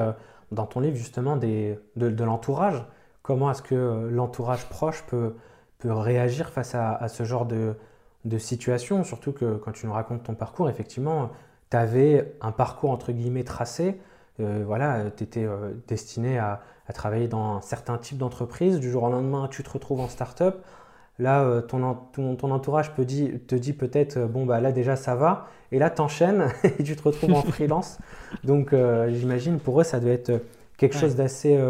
[0.52, 2.84] dans ton livre justement des, de l'entourage.
[3.28, 5.34] Comment est-ce que euh, l'entourage proche peut,
[5.80, 7.74] peut réagir face à, ce genre de,
[8.24, 9.04] de, situation?
[9.04, 11.28] Surtout que quand tu nous racontes ton parcours, effectivement,
[11.70, 14.00] tu avais un parcours entre guillemets tracé.
[14.40, 18.80] Euh, voilà, tu étais euh, destiné à, à, travailler dans un certain type d'entreprise.
[18.80, 20.64] Du jour au lendemain, tu te retrouves en start-up.
[21.18, 25.48] Là, ton, ton, entourage peut te dit peut-être, bon, bah là déjà ça va.
[25.70, 26.48] Et là, tu enchaînes
[26.78, 27.98] et tu te retrouves en freelance.
[28.44, 28.74] Donc,
[29.08, 30.32] j'imagine pour eux, ça doit être
[30.78, 31.60] quelque chose d'assez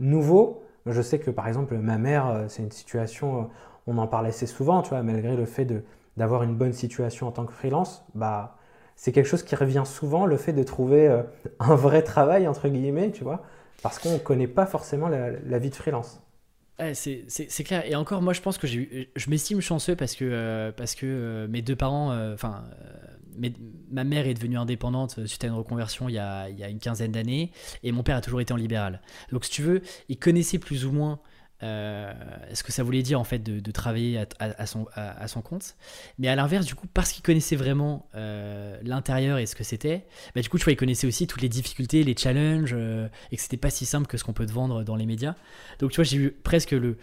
[0.00, 0.64] nouveau.
[0.86, 3.44] Je sais que par exemple, ma mère, euh, c'est une situation, euh,
[3.86, 5.66] on en parle assez souvent, tu vois, malgré le fait
[6.16, 8.56] d'avoir une bonne situation en tant que freelance, bah,
[8.94, 11.22] c'est quelque chose qui revient souvent, le fait de trouver euh,
[11.58, 13.42] un vrai travail, entre guillemets, tu vois,
[13.82, 16.20] parce qu'on ne connaît pas forcément la, vie de freelance.
[16.94, 17.84] c'est clair.
[17.84, 21.76] Et encore, moi, je pense que je m'estime chanceux parce que, parce que mes deux
[21.76, 22.64] parents, enfin,
[23.38, 23.52] mais
[23.90, 26.68] ma mère est devenue indépendante suite à une reconversion il y a, il y a
[26.68, 27.50] une quinzaine d'années,
[27.82, 29.00] et mon père a toujours été en libéral.
[29.32, 31.20] Donc, si tu veux, il connaissait plus ou moins
[31.62, 32.12] euh,
[32.52, 35.76] ce que ça voulait dire en fait de, travailler à, son, à, son, compte.
[36.18, 40.04] Mais à l'inverse, du coup, parce qu'il connaissait vraiment euh, l'intérieur et ce que c'était,
[40.34, 43.36] bah, du coup, tu vois, il connaissait aussi toutes les difficultés, les challenges, euh, et
[43.36, 45.34] que c'était pas si simple que ce qu'on peut te vendre dans les médias.
[45.78, 46.98] Donc, tu vois, j'ai eu presque le.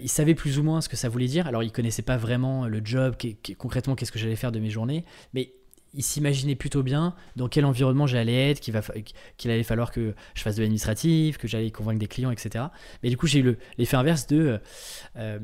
[0.00, 1.48] il savait plus ou moins ce que ça voulait dire.
[1.48, 3.16] Alors, il connaissait pas vraiment le job,
[3.58, 5.52] concrètement, qu'est-ce que j'allais faire de mes journées, mais
[5.94, 10.56] il s'imaginait plutôt bien dans quel environnement j'allais être, qu'il, allait falloir que je fasse
[10.56, 12.66] de l'administratif, que j'allais convaincre des clients, etc.
[13.02, 14.58] Mais du coup, j'ai eu l'effet inverse de euh,
[15.16, 15.38] euh,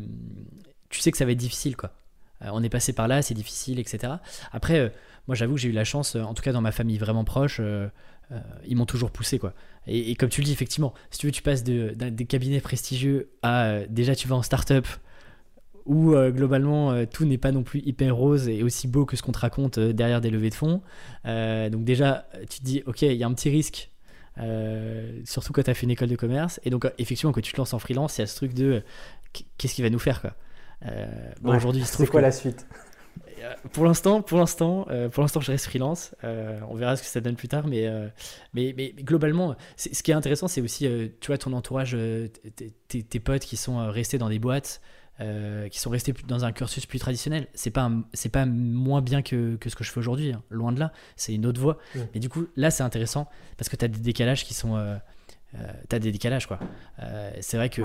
[0.90, 1.92] tu sais que ça va être difficile, quoi.
[2.42, 4.14] Euh, on est passé par là, c'est difficile, etc.
[4.52, 4.92] Après,
[5.26, 7.60] moi, j'avoue que j'ai eu la chance, en tout cas dans ma famille vraiment proche,
[8.66, 9.54] ils m'ont toujours poussé, quoi.
[9.86, 13.30] Et, comme tu le dis, effectivement, si tu veux, tu passes de, des cabinets prestigieux
[13.42, 14.86] à déjà tu vas en start-up
[15.86, 19.16] où euh, globalement euh, tout n'est pas non plus hyper rose et aussi beau que
[19.16, 20.82] ce qu'on te raconte euh, derrière des levées de fonds.
[21.24, 23.90] donc déjà, tu te dis, ok, il y a un petit risque,
[25.24, 26.60] surtout quand tu as fait une école de commerce.
[26.64, 28.82] Et donc effectivement, quand tu te lances en freelance, il y a ce truc de
[29.58, 30.34] qu'est-ce qu'il va nous faire quoi.
[31.40, 32.66] bon, aujourd'hui, c'est quoi la suite?
[33.72, 36.14] Pour l'instant, pour l'instant, pour l'instant, je reste freelance.
[36.22, 37.90] on verra ce que ça donne plus tard, mais
[38.54, 40.88] mais, mais, globalement, ce qui est intéressant, c'est aussi,
[41.20, 41.96] tu vois, ton entourage,
[42.88, 44.80] tes potes qui sont restés dans des boîtes,
[45.20, 47.46] euh, qui sont restés dans un cursus plus traditionnel.
[47.54, 50.42] C'est pas c'est pas moins bien que, que, ce que je fais aujourd'hui, hein.
[50.48, 50.92] loin de là.
[51.16, 51.78] C'est une autre voie.
[52.14, 54.76] Mais du coup, là, c'est intéressant parce que tu as des décalages qui sont.
[54.76, 54.96] Euh,
[55.54, 56.58] euh tu as des décalages, quoi.
[57.00, 57.82] Euh, c'est vrai que.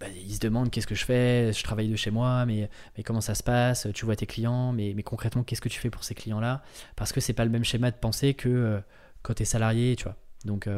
[0.00, 3.04] Bah, ils se demandent qu'est-ce que je fais, je travaille de chez moi, mais, mais
[3.04, 5.90] comment ça se passe, tu vois tes clients, mais, mais concrètement, qu'est-ce que tu fais
[5.90, 6.64] pour ces clients-là?
[6.96, 8.82] Parce que c'est pas le même schéma de pensée que
[9.22, 10.16] quand tu es salarié, tu vois.
[10.44, 10.68] Donc,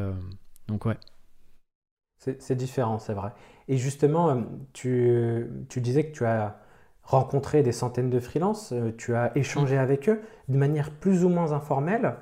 [0.67, 0.97] donc ouais.
[2.19, 3.31] C'est différent, c'est vrai.
[3.67, 6.59] Et justement, tu, tu, disais que tu as
[7.03, 11.51] rencontré des centaines de freelances, tu as échangé avec eux de manière plus ou moins
[11.51, 12.15] informelle,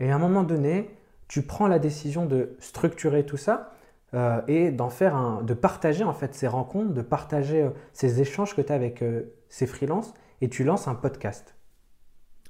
[0.00, 0.90] et à un moment donné,
[1.28, 3.72] tu prends la décision de structurer tout ça
[4.14, 8.20] euh, et d'en faire un, de partager en fait ces rencontres, de partager euh, ces
[8.20, 11.54] échanges que tu as avec euh, ces freelances et tu lances un podcast.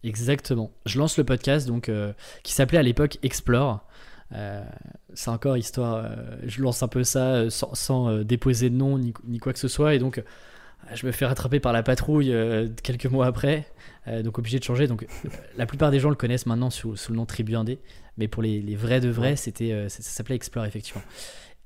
[0.05, 0.71] Exactement.
[0.87, 1.91] Je lance le podcast donc
[2.45, 3.85] qui s'appelait à l'époque Explore.
[5.15, 6.11] C'est encore histoire.
[6.47, 9.95] je lance un peu ça sans, déposer de nom ni, ni, quoi que ce soit
[9.95, 10.23] et donc
[10.95, 12.35] je me fais rattraper par la patrouille
[12.83, 13.67] quelques mois après,
[14.23, 14.87] donc obligé de changer.
[14.87, 15.07] Donc
[15.57, 17.79] la plupart des gens le connaissent maintenant sous, sous le nom Tribu Indé,
[18.17, 21.03] mais pour les, les vrais de vrais, c'était ça s'appelait Explore effectivement.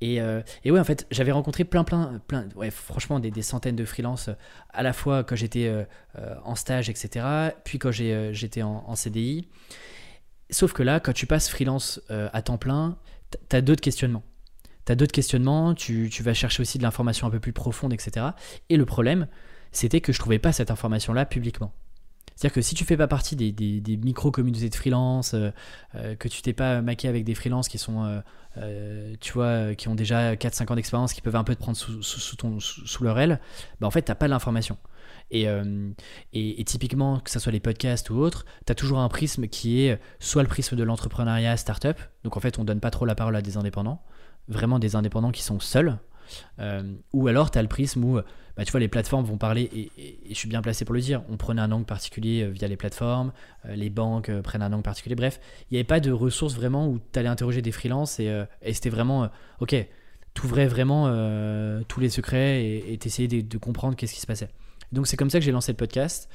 [0.02, 3.42] Et, euh, et, ouais, en fait, j'avais rencontré plein, plein, plein, ouais, franchement, des, des
[3.42, 4.34] centaines de freelances, euh,
[4.70, 5.84] à la fois quand j'étais euh,
[6.44, 7.24] en stage, etc.,
[7.62, 9.46] puis quand j'étais en, en, CDI.
[10.52, 12.96] Sauf que là, quand tu passes freelance à temps plein,
[13.48, 14.22] tu as d'autres questionnements.
[14.86, 18.26] Tu as d'autres questionnements, tu, vas chercher aussi de l'information un peu plus profonde, etc.
[18.68, 19.28] Et le problème,
[19.70, 21.72] c'était que je trouvais pas cette information-là publiquement.
[22.34, 25.50] C'est-à-dire que si tu fais pas partie des, micro-communautés de freelance, euh,
[25.94, 28.22] euh, que tu t'es pas maqué avec des freelances qui sont,
[28.56, 31.76] euh, tu vois, qui ont déjà 4-5 ans d'expérience, qui peuvent un peu te prendre
[31.76, 33.38] sous, sous, leur aile,
[33.80, 34.78] bah en fait, t'as pas l'information.
[35.30, 35.46] Et,
[36.32, 39.86] et, typiquement, que ce soit les podcasts ou autres, tu as toujours un prisme qui
[39.86, 43.14] est soit le prisme de l'entrepreneuriat startup, donc en fait, on donne pas trop la
[43.14, 44.02] parole à des indépendants,
[44.48, 45.98] vraiment des indépendants qui sont seuls,
[47.12, 48.20] ou alors tu as le prisme où
[48.56, 51.22] bah, tu vois, les plateformes vont parler, et, je suis bien placé pour le dire,
[51.30, 53.32] on prenait un angle particulier euh, via les plateformes,
[53.66, 56.54] euh, les banques euh, prennent un angle particulier, bref, il n'y avait pas de ressources
[56.54, 58.30] vraiment où tu allais interroger des freelances et,
[58.72, 59.30] c'était vraiment,
[59.60, 59.74] ok,
[60.34, 61.06] tu ouvrais vraiment
[61.88, 64.48] tous les secrets et t'essayais de, de, comprendre qu'est-ce qui se passait.
[64.92, 66.28] Donc c'est comme ça que j'ai lancé le podcast.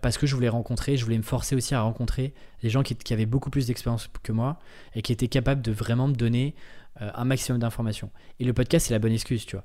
[0.00, 2.32] parce que je voulais rencontrer, je voulais me forcer aussi à rencontrer
[2.62, 4.58] des gens qui, qui avaient beaucoup plus d'expérience que moi
[4.94, 6.54] et qui étaient capables de vraiment me donner
[6.98, 8.10] un maximum d'informations.
[8.40, 9.64] Et le podcast, c'est la bonne excuse, tu vois.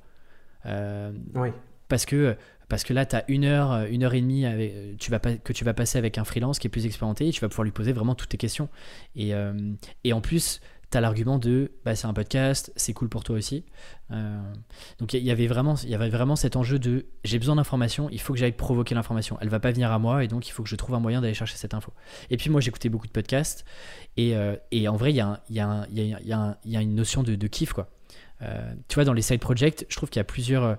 [1.34, 1.50] oui
[1.92, 2.36] parce que
[2.70, 5.52] parce que là, tu as une heure, une heure et demie avec, tu vas que
[5.52, 7.70] tu vas passer avec un freelance qui est plus expérimenté et tu vas pouvoir lui
[7.70, 8.70] poser vraiment toutes tes questions.
[9.14, 9.52] Et, euh,
[10.02, 13.36] et en plus, tu as l'argument de bah, c'est un podcast, c'est cool pour toi
[13.36, 13.64] aussi.
[14.12, 14.40] Euh,
[14.98, 18.08] donc il y, avait vraiment, il y avait vraiment cet enjeu de j'ai besoin d'informations,
[18.10, 19.36] il faut que j'aille provoquer l'information.
[19.40, 21.20] Elle va pas venir à moi et donc il faut que je trouve un moyen
[21.20, 21.92] d'aller chercher cette info.
[22.30, 23.64] Et puis moi, j'écoutais beaucoup de podcasts
[24.16, 26.16] et, euh, et en vrai, il y, a, y, y,
[26.64, 27.72] y a une notion de, de kiff.
[27.72, 27.88] quoi.
[28.88, 30.78] tu vois, dans les side projects, je trouve qu'il y a plusieurs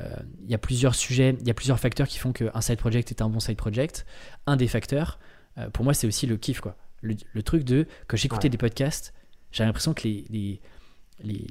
[0.00, 0.08] euh,
[0.44, 3.10] il y a plusieurs sujets, il y a plusieurs facteurs qui font qu'un side project
[3.10, 4.06] est un bon side project.
[4.46, 5.18] Un des facteurs,
[5.58, 6.60] euh, pour moi, c'est aussi le kiff.
[6.60, 6.76] Quoi.
[7.00, 9.12] Le, truc de, quand j'écoutais des podcasts,
[9.58, 10.60] j'ai l'impression que les, les,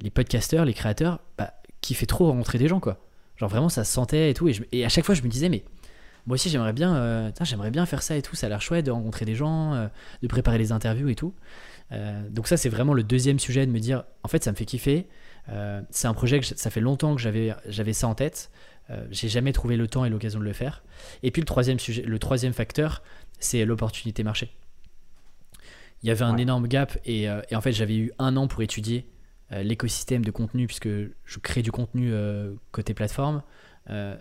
[0.01, 2.79] les, podcasteurs, les créateurs, bah, kiffaient trop rencontrer des gens.
[2.79, 2.99] quoi.
[3.37, 4.49] Genre vraiment, ça se sentait et tout.
[4.71, 5.63] Et, à chaque fois, je me disais, mais
[6.25, 8.35] moi aussi, j'aimerais bien, euh, j'aimerais bien faire ça et tout.
[8.35, 9.89] Ça a l'air chouette de rencontrer des gens,
[10.21, 11.33] de préparer les interviews et tout.
[12.31, 14.65] donc ça, c'est vraiment le deuxième sujet de me dire, en fait, ça me fait
[14.65, 15.07] kiffer.
[15.49, 18.51] Euh, c'est un projet que ça fait longtemps que j'avais, ça en tête.
[18.89, 20.83] Euh, j'ai jamais trouvé le temps et l'occasion de le faire.
[21.23, 23.03] Et puis le troisième, sujet, le troisième facteur,
[23.39, 24.51] c'est l'opportunité marché.
[26.07, 28.47] Il y avait un énorme gap et, euh, et, en fait j'avais eu un an
[28.47, 29.09] pour étudier
[29.51, 32.11] l'écosystème de contenu puisque je crée du contenu
[32.71, 33.43] côté plateforme.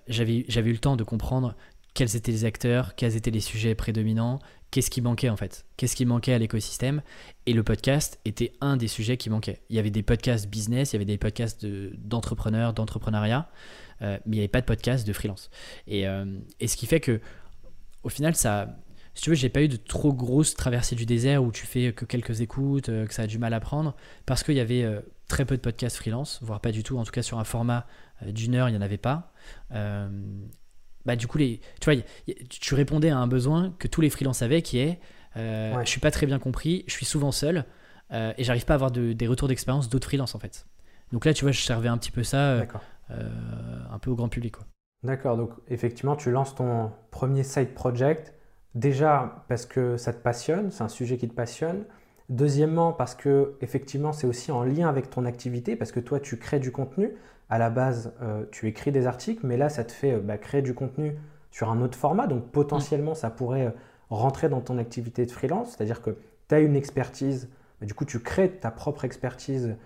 [0.07, 1.57] j'avais, j'avais eu le temps de comprendre
[1.95, 4.39] quels étaient les acteurs, quels étaient les sujets prédominants,
[4.71, 7.03] qu'est-ce qui manquait en fait Qu'est-ce qui manquait à l'écosystème
[7.47, 9.63] Et le podcast était un des sujets qui manquait.
[9.71, 13.49] Il y avait des podcasts business, il y avait des podcasts d'entrepreneurs, d'entrepreneuriat,
[14.03, 15.51] euh, mais il n'y avait pas de podcast de freelance.
[15.87, 17.21] Et, euh, et, ce qui fait que,
[18.03, 18.77] au final, ça,
[19.17, 21.93] si tu veux, j'ai pas eu de trop grosses traversées du désert où tu fais
[21.93, 24.87] que quelques écoutes, euh, que ça a du mal à prendre, parce qu'il y avait
[25.27, 26.97] très peu de podcasts freelance, voire pas du tout.
[26.99, 27.87] En tout cas, sur un format
[28.25, 29.33] d'une heure, il n'y en avait pas
[31.07, 32.03] bah, du coup, les, tu vois,
[32.51, 34.99] tu répondais à un besoin que tous les freelances avaient qui est
[35.37, 37.65] euh, je suis pas très bien compris, je suis souvent seul
[38.13, 40.67] euh, et j'arrive pas à avoir des retours d'expérience d'autres freelances en fait.
[41.13, 42.67] Donc là, tu vois, je servais un petit peu ça euh,
[43.11, 43.31] euh,
[43.91, 44.57] un peu au grand public.
[45.03, 48.35] D'accord, donc effectivement, tu lances ton premier side project
[48.77, 51.85] déjà parce que ça te passionne, c'est un sujet qui te passionne.
[52.29, 56.37] Deuxièmement, parce que effectivement, c'est aussi en lien avec ton activité, parce que toi, tu
[56.39, 57.13] crées du contenu
[57.49, 60.37] à la base, euh, tu écris des articles, mais là, ça te fait euh, bah,
[60.37, 61.17] créer du contenu
[61.51, 62.27] sur un autre format.
[62.27, 63.71] Donc, potentiellement, ça pourrait euh,
[64.11, 65.71] rentrer dans ton activité de freelance.
[65.71, 67.49] C'est-à-dire que tu as une expertise,
[67.81, 69.77] du coup, tu crées ta propre expertise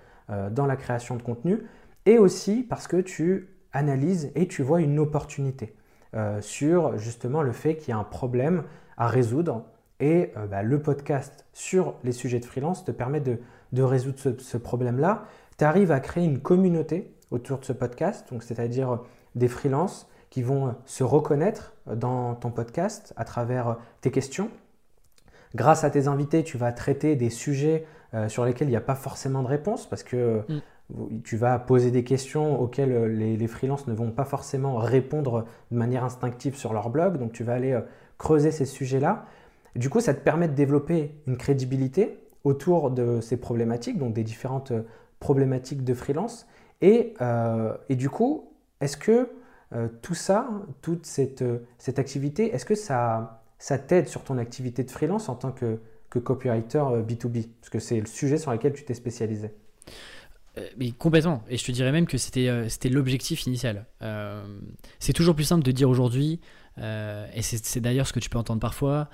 [0.52, 1.64] dans la création de contenu.
[2.06, 5.74] Et aussi parce que tu analyses et tu vois une opportunité
[6.40, 8.64] sur justement le fait qu'il y a un problème
[8.96, 9.64] à résoudre.
[10.00, 13.38] Et bah, le podcast sur les sujets de freelance te permet de,
[13.82, 15.24] résoudre ce, problème-là.
[15.58, 19.00] Tu arrives à créer une communauté autour de ce podcast, c'est-à-dire
[19.34, 24.50] des freelances qui vont se reconnaître dans ton podcast à travers tes questions.
[25.54, 28.80] Grâce à tes invités, tu vas traiter des sujets euh, sur lesquels il n'y a
[28.80, 30.60] pas forcément de réponse parce que mm.
[31.24, 35.76] Tu vas poser des questions auxquelles les, les freelances ne vont pas forcément répondre de
[35.76, 37.18] manière instinctive sur leur blog.
[37.18, 37.78] Donc tu vas aller
[38.18, 39.24] creuser ces sujets-là.
[39.76, 44.24] Du coup, ça te permet de développer une crédibilité autour de ces problématiques, donc des
[44.24, 44.72] différentes
[45.18, 46.46] problématiques de freelance.
[46.80, 47.14] Et,
[47.90, 48.50] du coup,
[48.80, 49.28] est-ce que
[49.72, 50.48] euh, tout ça,
[50.82, 51.42] toute cette,
[51.96, 53.42] activité, est-ce que ça,
[53.86, 57.78] t'aide sur ton activité de freelance en tant que, que copywriter B2B euh, Parce que
[57.78, 59.52] c'est le sujet sur lequel tu t'es spécialisé.
[60.58, 61.44] Euh, mais complètement.
[61.48, 63.86] Et je te dirais même que c'était c'était l'objectif initial.
[64.98, 66.40] c'est toujours plus simple de dire aujourd'hui,
[66.78, 69.08] et c'est d'ailleurs ce que tu peux entendre parfois,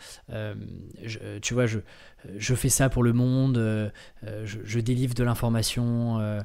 [1.43, 1.79] tu vois, je,
[2.37, 6.41] je fais ça pour le monde, je, je, délivre de l'information,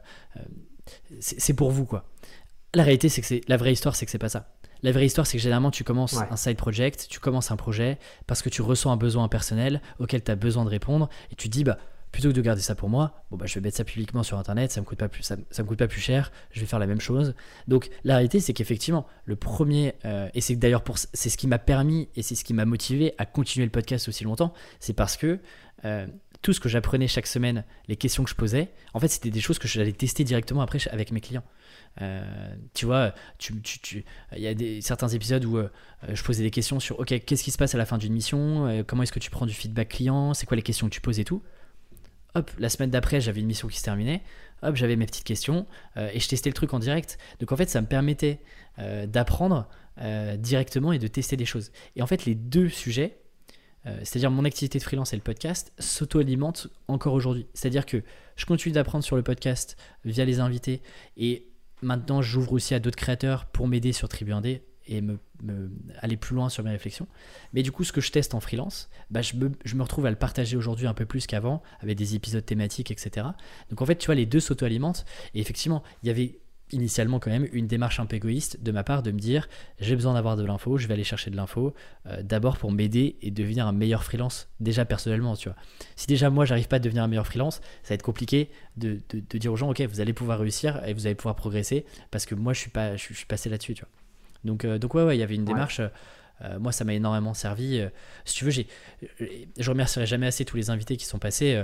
[1.20, 2.06] c'est pour vous, quoi.
[2.74, 4.54] La réalité, c'est que c'est la vraie histoire, c'est que c'est pas ça.
[4.84, 8.00] La vraie histoire, c'est que généralement, tu commences un side project, tu commences un projet
[8.28, 11.50] parce que tu ressens un besoin personnel auquel tu as besoin de répondre et tu
[11.50, 11.78] dis, bah,
[12.12, 14.38] plutôt que de garder ça pour moi, bon, bah, je vais mettre ça publiquement sur
[14.38, 16.80] Internet, ça me coûte pas plus, ça, me coûte pas plus cher, je vais faire
[16.80, 17.36] la même chose.
[17.68, 21.48] Donc, la réalité, c'est qu'effectivement, le premier, euh, et c'est d'ailleurs pour, c'est ce qui
[21.48, 24.94] m'a permis et c'est ce qui m'a motivé à continuer le podcast aussi longtemps, c'est
[24.94, 25.40] parce que
[25.86, 26.06] euh,
[26.42, 29.42] tout ce que j'apprenais chaque semaine, les questions que je posais, en fait, c'était des
[29.42, 31.44] choses que j'allais tester directement après avec mes clients.
[32.02, 33.14] Euh, tu vois,
[33.50, 35.60] il tu, y a des, certains épisodes où
[36.10, 38.84] je posais des questions sur OK, qu'est-ce qui se passe à la fin d'une mission
[38.88, 41.20] Comment est-ce que tu prends du feedback client C'est quoi les questions que tu poses
[41.20, 41.44] et tout
[42.36, 44.22] Hop, la semaine d'après, j'avais une mission qui se terminait.
[44.62, 45.66] Hop, j'avais mes petites questions
[45.98, 47.18] et je testais le truc en direct.
[47.40, 48.42] Donc en fait, ça me permettait
[48.78, 49.68] d'apprendre
[50.38, 51.72] directement et de tester des choses.
[51.96, 53.18] Et en fait, les deux sujets,
[53.84, 57.48] c'est-à-dire mon activité de freelance et le podcast, s'auto-alimentent encore aujourd'hui.
[57.54, 58.04] C'est-à-dire que
[58.36, 60.82] je continue d'apprendre sur le podcast via les invités
[61.18, 65.04] et Maintenant, j'ouvre aussi à d'autres créateurs pour m'aider sur Tribu 1D et
[66.00, 67.08] aller plus loin sur mes réflexions.
[67.54, 70.06] Mais du coup, ce que je teste en freelance, bah, je, me, je, me, retrouve
[70.06, 73.28] à le partager aujourd'hui un peu plus qu'avant, avec des épisodes thématiques, etc.
[73.70, 75.06] Donc en fait, tu vois, les deux s'auto-alimentent.
[75.34, 76.40] Et effectivement, il y avait
[76.72, 79.48] initialement quand même une démarche un peu égoïste de ma part de me dire
[79.80, 81.74] j'ai besoin d'avoir de l'info, je vais aller chercher de l'info
[82.08, 85.58] euh, d'abord pour m'aider et devenir un meilleur freelance déjà personnellement tu vois.
[85.96, 89.00] Si déjà moi j'arrive pas à devenir un meilleur freelance, ça va être compliqué de,
[89.10, 92.26] de, dire aux gens ok vous allez pouvoir réussir et vous allez pouvoir progresser parce
[92.26, 93.90] que moi je suis pas je, suis passé là-dessus tu vois.
[94.44, 95.82] Donc euh, donc ouais ouais il y avait une démarche
[96.44, 97.80] euh, moi, ça m'a énormément servi.
[98.26, 98.68] si tu veux, j'ai,
[99.60, 101.64] je remercierai jamais assez tous les invités qui sont passés.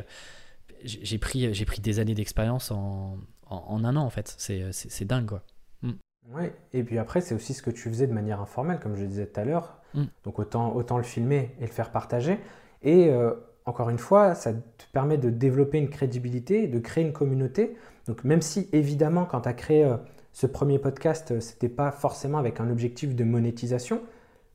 [0.83, 3.17] j'ai pris, j'ai pris des années d'expérience en,
[3.49, 4.35] en, un an, en fait.
[4.37, 5.43] C'est dingue, quoi.
[5.81, 5.93] Mm.
[6.31, 9.05] Ouais, et puis après, c'est aussi ce que tu faisais de manière informelle, comme je
[9.05, 9.81] disais tout à l'heure.
[9.93, 10.03] Mm.
[10.23, 12.39] Donc autant, autant le filmer et le faire partager.
[12.83, 13.33] Et euh,
[13.65, 17.75] encore une fois, ça te permet de développer une crédibilité, de créer une communauté.
[18.07, 19.97] Donc même si évidemment, quand tu as créé euh,
[20.39, 24.03] ce premier podcast, euh, c'était pas forcément avec un objectif de monétisation,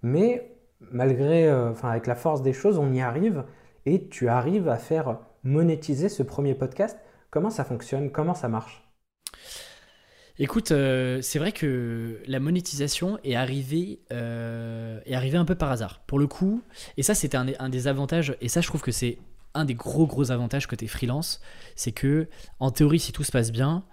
[0.02, 0.54] mais
[0.92, 3.42] malgré, enfin avec la force des choses, on y arrive
[3.84, 6.96] et tu arrives à faire monétiser ce premier podcast.
[7.30, 8.12] Comment ça fonctionne?
[8.12, 8.88] Comment ça marche?
[10.38, 15.72] Écoute, euh, c'est vrai que la monétisation est arrivée, euh, est arrivée un peu par
[15.72, 16.04] hasard.
[16.06, 16.62] Pour le coup,
[16.96, 19.18] et ça c'était un, des avantages, et ça je trouve que c'est
[19.54, 21.40] un des gros gros avantages côté freelance,
[21.74, 22.28] c'est que
[22.60, 23.84] en théorie si tout se passe bien,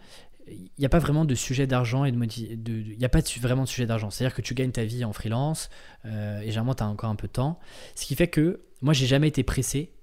[0.51, 3.85] il n'y a pas vraiment de sujet d'argent et de, il pas vraiment de sujet
[3.85, 4.09] d'argent.
[4.09, 5.69] C'est-à-dire que tu gagnes ta vie en freelance
[6.05, 7.59] euh, et généralement tu as encore un peu de temps.
[7.95, 9.93] Ce qui fait que moi j'ai jamais été pressé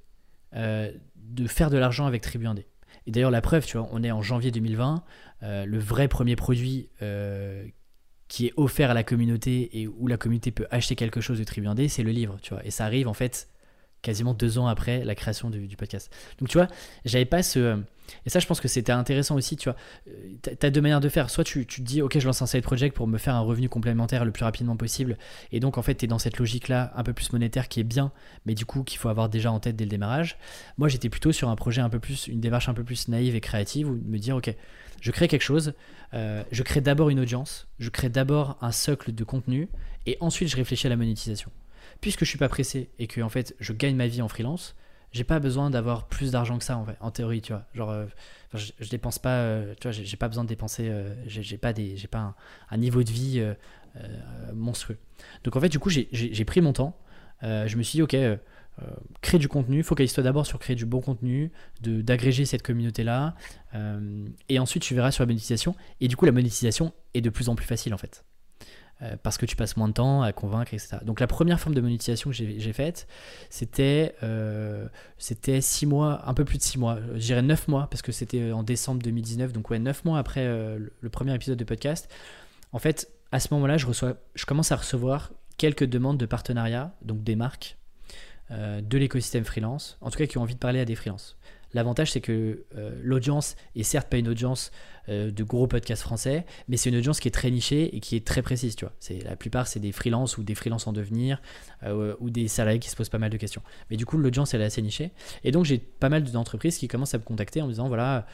[0.55, 2.65] de faire de l'argent avec Tribu 1D.
[3.07, 5.05] Et d'ailleurs, la preuve, tu vois, on est en janvier 2020.
[5.43, 7.65] Euh, le vrai premier produit euh,
[8.29, 11.45] qui est offert à la communauté et où la communauté peut acheter quelque chose de
[11.45, 12.65] Tribu c'est le livre, tu vois.
[12.67, 13.49] Et ça arrive en fait
[14.07, 16.15] quasiment deux ans après la création du, podcast.
[16.39, 16.69] Donc tu vois,
[17.05, 17.79] j'avais pas ce...
[18.25, 19.77] Et ça, je pense que c'était intéressant aussi, tu vois.
[20.45, 21.29] Tu as deux manières de faire.
[21.29, 23.41] Soit tu, tu, te dis, ok, je lance un side project pour me faire un
[23.41, 25.19] revenu complémentaire le plus rapidement possible.
[25.51, 27.85] Et donc, en fait, tu es dans cette logique-là, un peu plus monétaire, qui est
[27.85, 28.13] bien,
[28.45, 30.39] mais du coup, qu'il faut avoir déjà en tête dès le démarrage.
[30.79, 33.35] Moi, j'étais plutôt sur un projet un peu plus, une démarche un peu plus naïve
[33.35, 34.55] et créative, où me dire, ok,
[35.01, 35.75] je crée quelque chose,
[36.15, 39.69] euh, je crée d'abord une audience, je crée d'abord un socle de contenu,
[40.07, 41.51] et ensuite, je réfléchis à la monétisation
[42.01, 44.77] puisque je suis pas pressé et que en fait je gagne ma vie en freelance,
[45.17, 47.65] j'ai pas besoin d'avoir plus d'argent que ça en fait, en théorie, tu vois.
[47.75, 48.07] Genre, euh,
[48.55, 51.97] je, dépense pas, euh, tu vois, j'ai pas besoin de dépenser, euh, j'ai pas des,
[52.11, 52.35] pas
[52.71, 53.43] un, niveau de vie
[54.55, 54.99] monstrueux.
[55.45, 56.99] Donc en fait, du coup, j'ai pris mon temps.
[57.43, 58.17] je me suis dit, ok,
[59.23, 63.35] crée du contenu, focalise-toi d'abord sur créer du bon contenu, d'agréger cette communauté là,
[64.49, 65.75] et ensuite tu verras sur la monétisation.
[66.01, 68.25] Et du coup, la monétisation est de plus en plus facile en fait.
[69.03, 70.97] Euh, parce que tu passes moins de temps à convaincre, etc.
[71.05, 73.07] Donc la première forme de monétisation que j'ai faite,
[73.51, 77.89] c'était euh, c'était 6 mois, un peu plus de 6 mois, je dirais 9 mois,
[77.91, 81.59] parce que c'était en décembre 2019, donc ouais, 9 mois après euh, le premier épisode
[81.59, 82.11] de podcast.
[82.73, 86.95] En fait, à ce moment-là, je, reçois, je commence à recevoir quelques demandes de partenariat,
[87.03, 87.77] donc des marques,
[88.51, 91.37] de l'écosystème freelance, en tout cas qui ont envie de parler à des freelances.
[91.75, 92.65] L'avantage, c'est que
[93.03, 94.71] l'audience est certes pas une audience
[95.09, 98.27] de gros podcasts français, mais c'est une audience qui est très nichée et qui est
[98.27, 98.95] très précise, tu vois.
[99.25, 101.41] La plupart, c'est des freelances ou des freelances en devenir
[102.21, 103.63] ou des salariés qui se posent pas mal de questions.
[103.91, 105.13] Mais du coup, l'audience, elle est assez nichée.
[105.45, 108.27] Et donc, j'ai pas mal d'entreprises qui commencent à me contacter en me disant, voilà,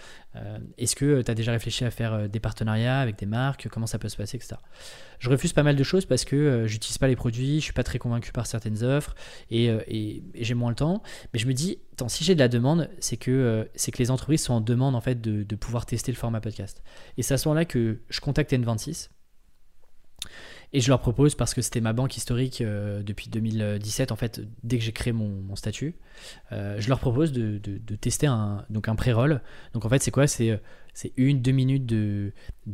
[0.78, 3.98] est-ce que tu as déjà réfléchi à faire des partenariats avec des marques, comment ça
[3.98, 4.56] peut se passer, etc.
[5.18, 7.84] Je refuse pas mal de choses parce que j'utilise pas les produits, je suis pas
[7.84, 9.14] très convaincu par certaines offres
[9.50, 11.02] et, j'ai moins le temps.
[11.32, 14.10] Mais je me dis, si j'ai de la demande, c'est que, euh, c'est que les
[14.10, 16.61] entreprises sont en demande en fait de, pouvoir tester le format podcast.
[17.16, 19.08] Et c'est à ce moment-là que je contacte N26
[20.74, 24.40] et je leur propose, parce que c'était ma banque historique euh, depuis 2017, en fait,
[24.62, 25.96] dès que j'ai créé mon, statut,
[26.50, 27.58] euh, je leur propose de,
[27.96, 29.42] tester un, donc un pré-roll.
[29.74, 30.26] Donc en fait, c'est quoi?
[30.26, 30.60] C'est,
[30.94, 32.32] c'est une, deux minutes de,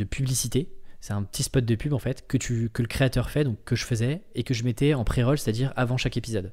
[0.08, 0.72] publicité.
[1.00, 3.62] C'est un petit spot de pub en fait que, tu, que le créateur fait, donc
[3.64, 6.52] que je faisais, et que je mettais en pré-roll, c'est-à-dire avant chaque épisode.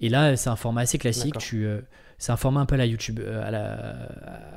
[0.00, 1.36] Et là, c'est un format assez classique.
[1.38, 1.80] Tu, euh,
[2.18, 3.68] c'est un format un peu à la YouTube, euh, à la,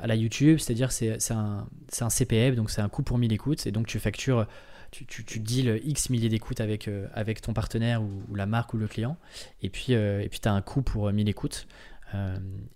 [0.02, 3.32] à la YouTube, c'est-à-dire c'est, un, c'est un CPF, donc c'est un coût pour 1000
[3.32, 4.46] écoutes, et donc tu factures,
[4.90, 8.74] tu, tu, tu deals X milliers d'écoutes avec, euh, avec ton partenaire ou, la marque
[8.74, 9.16] ou le client,
[9.62, 9.94] et puis
[10.30, 11.66] puis tu as un coût pour 1000 écoutes.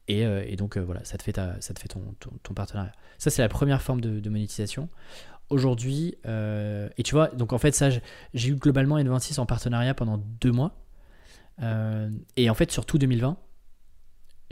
[0.06, 2.92] Et, et, donc voilà, ça te fait, ça te fait ton, ton, partenariat.
[3.18, 4.88] Ça, c'est la première forme de, de monétisation
[5.50, 6.14] aujourd'hui.
[6.24, 7.88] et tu vois, donc en fait, ça,
[8.32, 10.84] j'ai eu globalement N26 en partenariat pendant deux mois.
[11.62, 13.36] Euh, et en fait, sur tout 2020,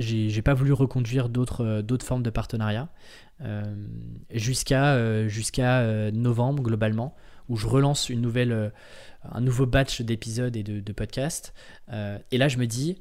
[0.03, 2.88] j'ai pas voulu reconduire d'autres euh, formes de partenariat
[3.43, 3.75] euh,
[4.31, 7.15] jusqu'à jusqu'à novembre globalement
[7.49, 8.73] où je relance une nouvelle
[9.25, 11.55] un nouveau batch d'épisodes et de podcasts.
[11.91, 12.99] Et là je me dis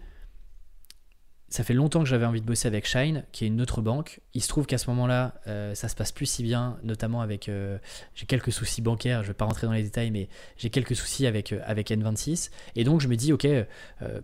[1.51, 4.21] ça fait longtemps que j'avais envie de bosser avec Shine, qui est une autre banque.
[4.33, 7.49] Il se trouve qu'à ce moment-là, euh, ça se passe plus si bien, notamment avec.
[7.49, 7.77] Euh,
[8.15, 10.95] j'ai quelques soucis bancaires, je ne vais pas rentrer dans les détails, mais j'ai quelques
[10.95, 12.51] soucis avec, euh, avec N26.
[12.77, 13.45] Et donc, je me dis, ok,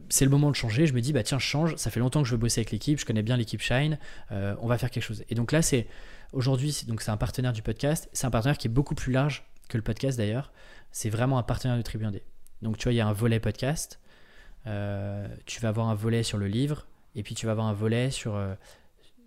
[0.07, 0.87] c'est le moment de changer.
[0.87, 1.75] Je me dis, bah tiens, je change.
[1.75, 3.99] Ça fait longtemps que je veux bosser avec l'équipe, je connais bien l'équipe Shine,
[4.31, 5.25] on va faire quelque chose.
[5.29, 5.87] Et donc là, c'est.
[6.33, 8.09] Aujourd'hui, c'est un partenaire du podcast.
[8.13, 10.53] C'est un partenaire qui est beaucoup plus large que le podcast d'ailleurs.
[10.91, 12.23] C'est vraiment un partenaire de Tribune D.
[12.61, 13.99] Donc, tu vois, il y a un volet podcast.
[14.65, 18.09] tu vas avoir un volet sur le livre et puis tu vas avoir un volet
[18.11, 18.53] sur, euh,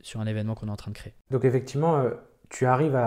[0.01, 1.15] sur un événement qu'on est en train de créer.
[1.31, 2.11] Donc effectivement, euh,
[2.49, 2.99] tu arrives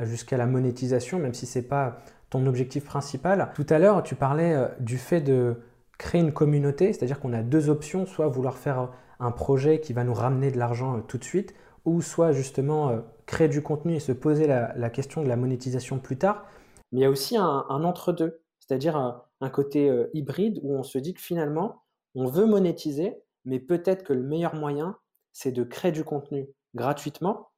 [0.00, 1.98] jusqu'à la monétisation, même si ce n'est pas
[2.30, 3.50] ton objectif principal.
[3.54, 5.56] Tout à l'heure, tu parlais euh, du fait de
[5.98, 10.04] créer une communauté, c'est-à-dire qu'on a deux options, soit vouloir faire un projet qui va
[10.04, 14.12] nous ramener de l'argent tout de suite, ou soit justement créer du contenu et se
[14.12, 16.46] poser la, question de la monétisation plus tard.
[16.92, 21.14] Mais il y a aussi un, entre-deux, c'est-à-dire un, côté hybride où on se dit
[21.14, 21.82] que finalement,
[22.14, 23.16] on veut monétiser,
[23.48, 24.98] mais peut-être que le meilleur moyen,
[25.32, 27.50] c'est de créer du contenu gratuitement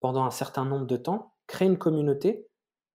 [0.00, 2.48] pendant un certain nombre de temps, créer une communauté,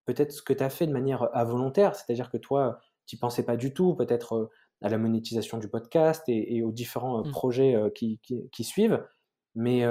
[0.06, 3.44] peut-être ce que tu as fait de manière involontaire, c'est-à-dire que toi, tu n'y pensais
[3.44, 4.50] pas du tout, peut-être euh,
[4.82, 7.32] à la monétisation du podcast et, aux différents euh, mmh.
[7.32, 9.06] projets euh, qui, suivent,
[9.54, 9.86] mais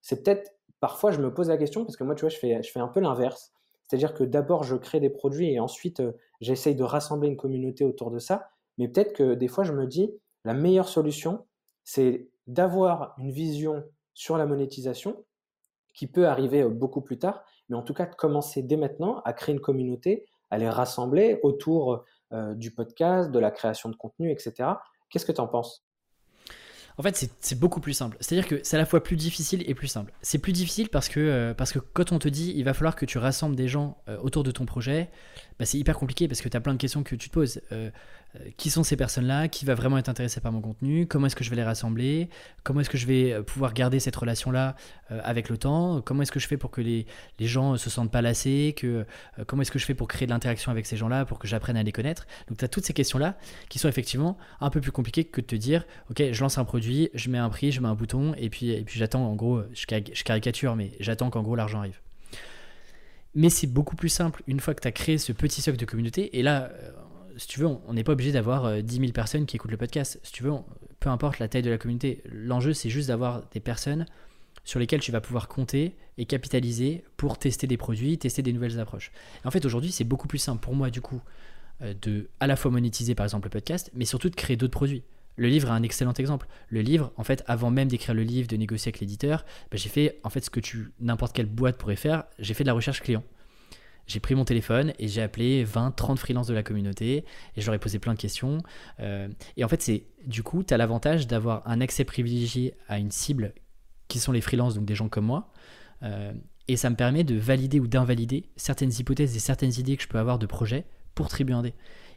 [0.00, 2.60] c'est peut-être, parfois je me pose la question, parce que moi, tu vois, je fais,
[2.64, 3.52] je fais un peu l'inverse,
[3.86, 6.02] c'est-à-dire que d'abord, je crée des produits et ensuite,
[6.40, 9.86] j'essaye de rassembler une communauté autour de ça, mais peut-être que des fois, je me
[9.86, 10.12] dis,
[10.44, 11.46] la meilleure solution,
[11.84, 15.24] c'est d'avoir une vision sur la monétisation
[15.94, 19.32] qui peut arriver beaucoup plus tard, mais en tout cas de commencer dès maintenant à
[19.32, 22.04] créer une communauté, à les rassembler autour
[22.54, 24.70] du podcast, de la création de contenu, etc.
[25.10, 25.84] Qu'est-ce que tu en penses?
[26.98, 28.16] En fait, c'est beaucoup plus simple.
[28.20, 30.12] C'est-à-dire que c'est à la fois plus difficile et plus simple.
[30.20, 33.18] C'est plus difficile parce que, que quand on te dit il va falloir que tu
[33.18, 35.10] rassembles des gens autour de ton projet,
[35.58, 37.60] bah, c'est hyper compliqué parce que tu as plein de questions que tu te poses.
[37.72, 37.90] Euh,
[38.56, 41.44] qui sont ces personnes-là, qui va vraiment être intéressé par mon contenu, comment est-ce que
[41.44, 42.30] je vais les rassembler,
[42.62, 44.74] comment est-ce que je vais euh, pouvoir garder cette relation-là
[45.10, 47.06] euh, avec le temps, comment est-ce que je fais pour que les,
[47.38, 49.04] les gens se sentent pas lassés, que,
[49.46, 51.76] comment est-ce que je fais pour créer de l'interaction avec ces gens-là, pour que j'apprenne
[51.76, 52.26] à les connaître?
[52.48, 53.36] Donc tu as toutes ces questions-là
[53.68, 56.64] qui sont effectivement un peu plus compliquées que de te dire, ok, je lance un
[56.64, 59.34] produit, je mets un prix, je mets un bouton, et puis, et puis j'attends en
[59.34, 62.00] gros, je, je caricature, mais j'attends qu'en gros l'argent arrive.
[63.34, 65.86] Mais c'est beaucoup plus simple une fois que tu as créé ce petit socle de
[65.86, 66.38] communauté.
[66.38, 66.70] Et là,
[67.36, 69.76] si tu veux, on n'est pas obligé d'avoir 10 euh, 000 personnes qui écoutent le
[69.76, 70.20] podcast.
[70.22, 70.52] Si tu veux,
[71.00, 74.06] peu importe la taille de la communauté, l'enjeu c'est juste d'avoir des personnes
[74.64, 78.78] sur lesquelles tu vas pouvoir compter et capitaliser pour tester des produits, tester des nouvelles
[78.78, 79.10] approches.
[79.44, 81.20] en fait, aujourd'hui, c'est beaucoup plus simple pour moi, du coup,
[81.82, 84.72] euh, de à la fois monétiser par exemple le podcast, mais surtout de créer d'autres
[84.72, 85.02] produits.
[85.36, 86.46] Le livre est un excellent exemple.
[86.68, 89.88] Le livre, en fait, avant même d'écrire le livre, de négocier avec l'éditeur, bah, j'ai
[89.88, 92.24] fait en fait ce que tu n'importe quelle boîte pourrait faire.
[92.38, 93.24] J'ai fait de la recherche client
[94.06, 97.24] j'ai pris mon téléphone et j'ai appelé 20, 30 freelances de la communauté
[97.56, 98.58] et je leur ai posé plein de questions.
[99.00, 102.98] Euh, et en fait, c'est du coup, tu as l'avantage d'avoir un accès privilégié à
[102.98, 103.54] une cible
[104.08, 105.52] qui sont les freelances, donc des gens comme moi.
[106.02, 106.32] Euh,
[106.68, 110.08] et ça me permet de valider ou d'invalider certaines hypothèses et certaines idées que je
[110.08, 110.84] peux avoir de projet
[111.14, 111.72] pour Tribu 1D.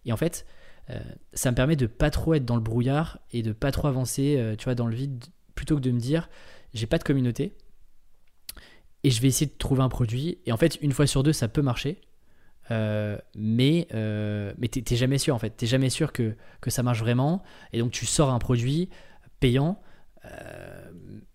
[0.06, 0.46] Et en fait,
[0.90, 1.00] euh,
[1.34, 4.56] ça me permet de pas trop être dans le brouillard et de pas trop avancer,
[4.58, 5.24] tu vois, dans le vide,
[5.56, 6.30] plutôt que de me dire,
[6.74, 7.56] j'ai pas de communauté,
[9.06, 10.39] et je vais essayer de trouver un produit.
[10.47, 12.01] Et en fait, une fois sur deux, ça peut marcher.
[12.72, 13.88] mais
[14.58, 15.51] mais t'es jamais sûr en fait.
[15.51, 17.43] T'es jamais sûr que, que ça marche vraiment.
[17.72, 18.89] Et donc tu sors un produit
[19.39, 19.80] payant.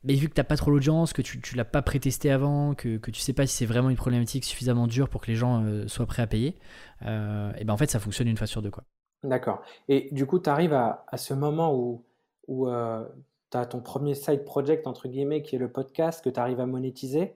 [0.02, 2.96] mais vu que t'as pas trop l'audience, que tu, ne l'as pas pré-testé avant, que,
[2.96, 5.64] que tu sais pas si c'est vraiment une problématique suffisamment dure pour que les gens
[5.86, 6.56] soient prêts à payer,
[7.02, 8.82] et ben en fait ça fonctionne une fois sur deux quoi.
[9.22, 9.62] D'accord.
[9.88, 12.04] Et du coup, tu arrives à, à, ce moment où,
[12.48, 16.40] où tu as ton premier side project, entre guillemets, qui est le podcast, que tu
[16.40, 17.34] arrives à monétiser.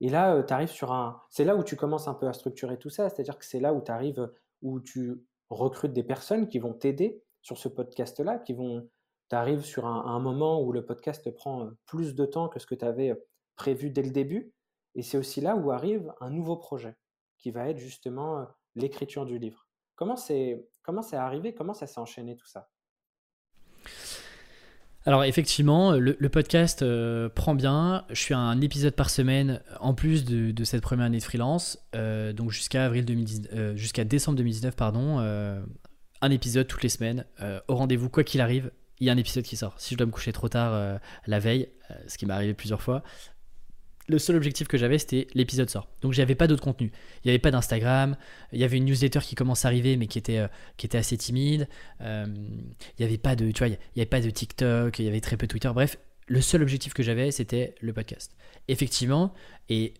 [0.00, 1.22] Et là, tu arrives sur un.
[1.30, 3.08] C'est là où tu commences un peu à structurer tout ça.
[3.08, 4.30] C'est-à-dire que c'est là où tu arrives,
[4.62, 8.88] où tu recrutes des personnes qui vont t'aider sur ce podcast-là, qui vont.
[9.30, 12.74] Tu arrives sur un, moment où le podcast prend plus de temps que ce que
[12.74, 13.18] tu avais
[13.56, 14.52] prévu dès le début.
[14.94, 16.94] Et c'est aussi là où arrive un nouveau projet,
[17.38, 19.66] qui va être justement l'écriture du livre.
[19.96, 21.54] Comment c'est comment c'est arrivé?
[21.54, 22.68] Comment ça s'est enchaîné tout ça?
[25.06, 28.06] Alors effectivement, le, podcast euh, prend bien.
[28.08, 31.78] Je suis à un épisode par semaine en plus de, cette première année de freelance,
[31.94, 37.26] euh, donc jusqu'à avril 2019, euh, jusqu'à décembre 2019 pardon, un épisode toutes les semaines.
[37.68, 39.74] au rendez-vous quoi qu'il arrive, il y a un épisode qui sort.
[39.76, 41.68] Si je dois me coucher trop tard la veille,
[42.06, 43.02] ce qui m'est arrivé plusieurs fois,
[44.06, 45.88] le seul objectif que j'avais, c'était l'épisode sort.
[46.02, 46.92] Donc j'avais pas d'autre contenu.
[47.24, 48.16] Il n'y avait pas d'Instagram.
[48.52, 50.98] Il y avait une newsletter qui commence à arriver, mais qui était, euh, qui était
[50.98, 51.68] assez timide.
[52.00, 54.98] Euh, il n'y avait pas de, tu vois, il y avait pas de TikTok.
[54.98, 55.70] Il y avait très peu Twitter.
[55.74, 58.34] Bref, le seul objectif que j'avais, c'était le podcast.
[58.68, 59.32] Effectivement,
[59.68, 59.94] et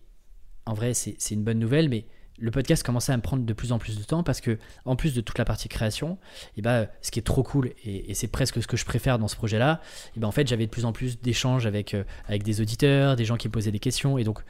[0.65, 2.05] en vrai, c'est une bonne nouvelle, mais
[2.37, 4.95] le podcast commençait à me prendre de plus en plus de temps parce que, en
[4.95, 6.17] plus de toute la partie création, et
[6.57, 9.27] eh ben, ce qui est trop cool, et, c'est presque ce que je préfère dans
[9.27, 12.03] ce projet-là, et eh ben, en fait, j'avais de plus en plus d'échanges avec, euh,
[12.27, 14.43] avec des auditeurs, des gens qui me posaient des questions, et donc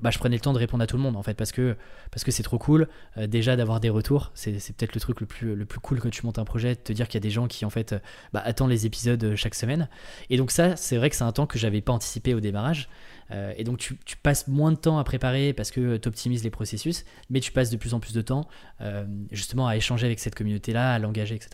[0.00, 1.76] bah, je prenais le temps de répondre à tout le monde en fait parce que
[2.10, 2.88] parce que c'est trop cool
[3.18, 4.30] euh, déjà d'avoir des retours.
[4.34, 6.80] C'est, peut-être le truc le plus le plus cool quand tu montes un projet de
[6.80, 7.94] te dire qu'il y a des gens qui en fait
[8.32, 9.88] bah, attendent les épisodes euh, chaque semaine.
[10.30, 12.88] Et donc ça c'est vrai que c'est un temps que j'avais pas anticipé au démarrage
[13.32, 16.50] euh, et donc tu, passes moins de temps à préparer parce que tu optimises les
[16.50, 18.48] processus, mais tu passes de plus en plus de temps
[18.80, 21.50] euh, justement à échanger avec cette communauté-là, à l'engager, etc.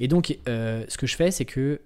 [0.00, 1.80] Et donc euh, ce que je fais, c'est que...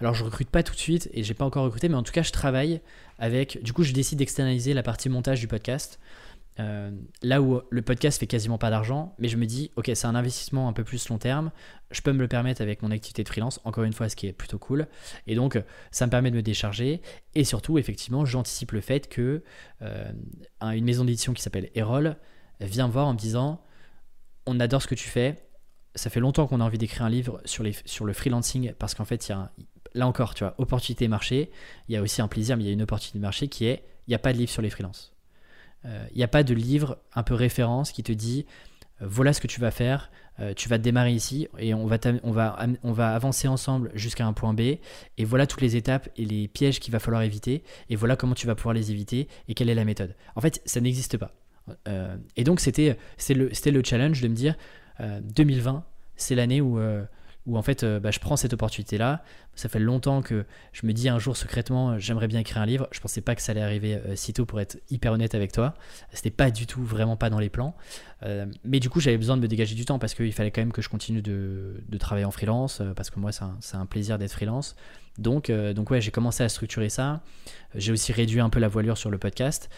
[0.00, 2.12] alors je recrute pas tout de suite et j'ai pas encore recruté, mais en tout
[2.12, 2.80] cas je travaille
[3.18, 3.62] avec...
[3.62, 5.98] Du coup je décide d'externaliser la partie montage du podcast.
[6.60, 6.92] Euh,
[7.22, 10.14] là où le podcast fait quasiment pas d'argent, mais je me dis, ok, c'est un
[10.14, 11.50] investissement un peu plus long terme,
[11.90, 14.26] je peux me le permettre avec mon activité de freelance, encore une fois, ce qui
[14.26, 14.86] est plutôt cool.
[15.26, 17.02] Et donc, ça me permet de me décharger.
[17.34, 19.42] Et surtout, effectivement, j'anticipe le fait que
[19.82, 20.12] euh,
[20.62, 22.16] une maison d'édition qui s'appelle Erol
[22.60, 23.64] vient voir en me disant,
[24.46, 25.48] on adore ce que tu fais.
[25.96, 29.32] Ça fait longtemps qu'on a envie d'écrire un livre sur, le freelancing parce qu'en fait,
[29.94, 31.50] là encore, tu vois, opportunité marché.
[31.88, 33.84] Il y a aussi un plaisir, mais il y a une opportunité marché qui est,
[34.06, 35.13] il n'y a pas de livre sur les freelances.
[35.84, 38.46] Il euh, n'y a pas de livre un peu référence qui te dit
[39.02, 40.10] euh, voilà ce que tu vas faire,
[40.40, 45.24] euh, tu vas démarrer ici et on va avancer ensemble jusqu'à un point B et
[45.24, 48.46] voilà toutes les étapes et les pièges qu'il va falloir éviter et voilà comment tu
[48.46, 50.14] vas pouvoir les éviter et quelle est la méthode.
[50.36, 51.32] En fait, ça n'existe pas.
[52.36, 52.96] et donc c'était
[53.30, 54.54] le, le challenge de me dire
[55.00, 55.84] 2020,
[56.16, 56.78] c'est l'année où
[57.46, 59.22] où en fait euh, bah, je prends cette opportunité là.
[59.54, 62.66] Ça fait longtemps que je me dis un jour secrètement euh, j'aimerais bien écrire un
[62.66, 62.88] livre.
[62.90, 65.52] Je pensais pas que ça allait arriver euh, si tôt pour être hyper honnête avec
[65.52, 65.74] toi.
[66.12, 67.74] C'était pas du tout vraiment pas dans les plans.
[68.64, 70.72] mais du coup j'avais besoin de me dégager du temps parce qu'il fallait quand même
[70.72, 74.76] que je continue de, travailler en freelance parce que moi c'est un, plaisir d'être freelance.
[75.18, 77.22] Donc, donc ouais, j'ai commencé à structurer ça.
[77.74, 79.68] J'ai aussi réduit un peu la voilure sur le podcast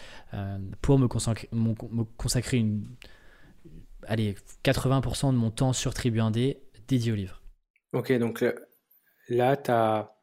[0.81, 2.85] pour me consacrer, me consacrer une,
[4.07, 6.57] allez, 80% de mon temps sur Tribu 1D
[6.87, 7.41] dédié au livre.
[7.93, 8.53] Ok, donc euh,
[9.29, 10.13] là, tu as,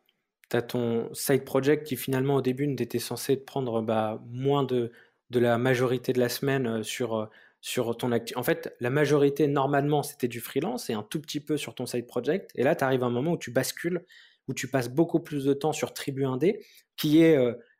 [0.68, 4.92] ton side project qui finalement au début n'était censé prendre bah, moins de,
[5.30, 7.26] de la majorité de la semaine euh, sur, euh,
[7.60, 8.38] sur ton activité.
[8.38, 11.86] En fait, la majorité normalement c'était du freelance et un tout petit peu sur ton
[11.86, 12.52] side project.
[12.54, 14.04] Et là, tu arrives à un moment où tu bascules,
[14.46, 16.64] où tu passes beaucoup plus de temps sur Tribu 1D,
[16.96, 17.36] qui est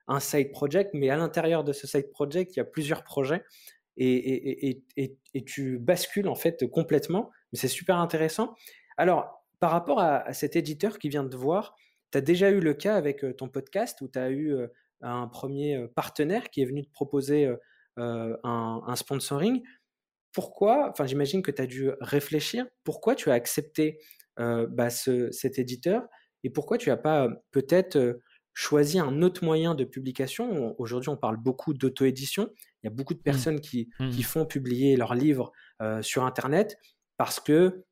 [0.09, 3.45] un side project, mais à l'intérieur de ce side project, il y a plusieurs projets.
[3.97, 8.57] Et, et, et, et tu bascules en fait complètement, mais c'est super intéressant.
[8.97, 11.75] Alors, par rapport à, cet éditeur qui vient de voir,
[12.13, 14.55] tu as déjà eu le cas avec ton podcast où tu as eu
[15.01, 17.51] un premier partenaire qui est venu te proposer
[17.97, 19.63] un, sponsoring.
[20.33, 23.99] Pourquoi, enfin j'imagine que tu as dû réfléchir, pourquoi tu as accepté
[24.37, 26.07] bah, cet éditeur
[26.43, 28.21] et pourquoi tu n'as pas peut-être
[28.53, 30.75] choisi un autre moyen de publication?
[30.79, 32.51] Aujourd'hui on parle beaucoup d'auto-édition,
[32.83, 33.23] il y a beaucoup de mmh.
[33.23, 34.25] personnes qui, qui, mmh.
[34.25, 35.53] font publier leurs livres
[36.03, 36.77] sur Internet
[37.17, 37.87] parce que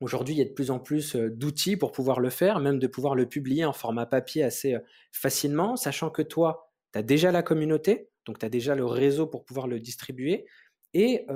[0.00, 2.86] Aujourd'hui, il y a de plus en plus d'outils pour pouvoir le faire, même de
[2.86, 4.76] pouvoir le publier en format papier assez
[5.12, 9.26] facilement, sachant que toi, tu as déjà la communauté, donc tu as déjà le réseau
[9.26, 10.46] pour pouvoir le distribuer.
[10.94, 11.26] Et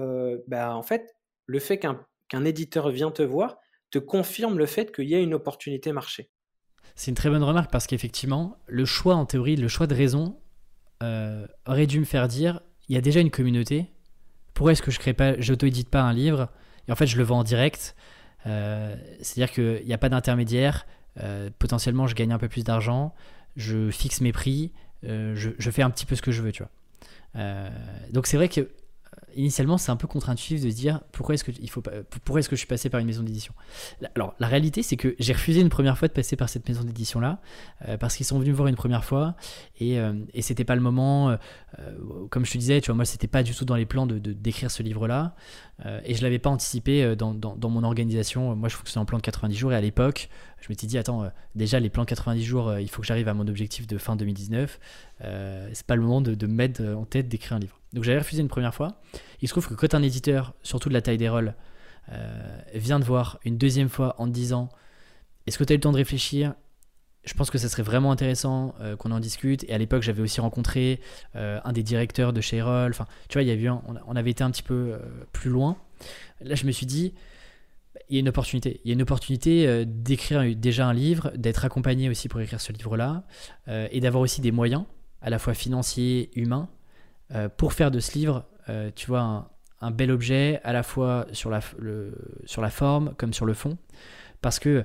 [0.47, 3.59] bah, en fait, le fait qu'un éditeur vient te voir
[3.91, 6.31] te confirme le fait qu'il y a une opportunité marché.
[6.95, 10.39] C'est une très bonne remarque parce qu'effectivement, le choix en théorie, le choix de raison,
[11.01, 13.91] aurait dû me faire dire il y a déjà une communauté.
[14.55, 16.49] Pourquoi est-ce que je crée pas, j'auto-édite pas un livre
[16.87, 17.97] et en fait je le vends en direct?
[18.45, 20.87] C'est-à-dire qu'il n'y a pas d'intermédiaire.
[21.59, 23.15] potentiellement, je gagne un peu plus d'argent.
[23.57, 24.73] Je fixe mes prix.
[25.03, 27.71] Je, je, fais un petit peu ce que je veux, tu vois.
[28.13, 28.69] donc c'est vrai que
[29.37, 31.83] initialement, c'est un peu contre-intuitif de se dire pourquoi est-ce que, faut,
[32.25, 33.55] pourquoi est-ce que je suis passé par une maison d'édition?
[34.15, 36.83] Alors, la réalité, c'est que j'ai refusé une première fois de passer par cette maison
[36.83, 37.41] d'édition-là,
[37.89, 39.35] euh, parce qu'ils sont venus me voir une première fois,
[39.81, 41.31] et, euh, et c'était pas le moment.
[41.31, 41.37] Euh,
[42.31, 44.19] comme je te disais, tu vois, moi, c'était pas du tout dans les plans de,
[44.19, 45.35] d'écrire ce livre-là,
[46.05, 48.55] et je l'avais pas anticipé dans, dans, mon organisation.
[48.55, 50.29] Moi, je fonctionnais en plan de 90 jours, et à l'époque,
[50.61, 53.35] je m'étais dit, attends, déjà, les plans de 90 jours, il faut que j'arrive à
[53.35, 54.79] mon objectif de fin 2019.
[55.21, 57.82] c'est pas le moment de, de me mettre en tête d'écrire un livre.
[57.93, 59.01] Donc j'avais refusé une première fois.
[59.41, 61.55] Il se trouve que quand un éditeur, surtout de la taille des rôles,
[62.11, 64.69] euh, vient de voir une deuxième fois en te disant
[65.47, 66.55] Est-ce que tu as eu le temps de réfléchir?
[67.25, 69.65] Je pense que ça serait vraiment intéressant euh, qu'on en discute.
[69.65, 71.01] Et à l'époque, j'avais aussi rencontré
[71.37, 72.91] euh, un des directeurs de chez Roll.
[72.91, 74.99] Enfin, tu vois, il y on, avait été un petit peu
[75.33, 75.77] plus loin.
[76.41, 77.15] Là, je me suis dit,
[78.09, 78.81] il y a une opportunité.
[78.85, 82.73] Il y a une opportunité d'écrire déjà un livre, d'être accompagné aussi pour écrire ce
[82.73, 83.23] livre-là,
[83.69, 84.83] et d'avoir aussi des moyens,
[85.21, 86.69] à la fois financiers, humains,
[87.35, 91.27] euh, pour faire de ce livre, euh, tu vois, un, bel objet à la fois
[91.33, 91.61] sur la,
[92.71, 93.79] forme comme sur le fond.
[94.41, 94.85] Parce que euh,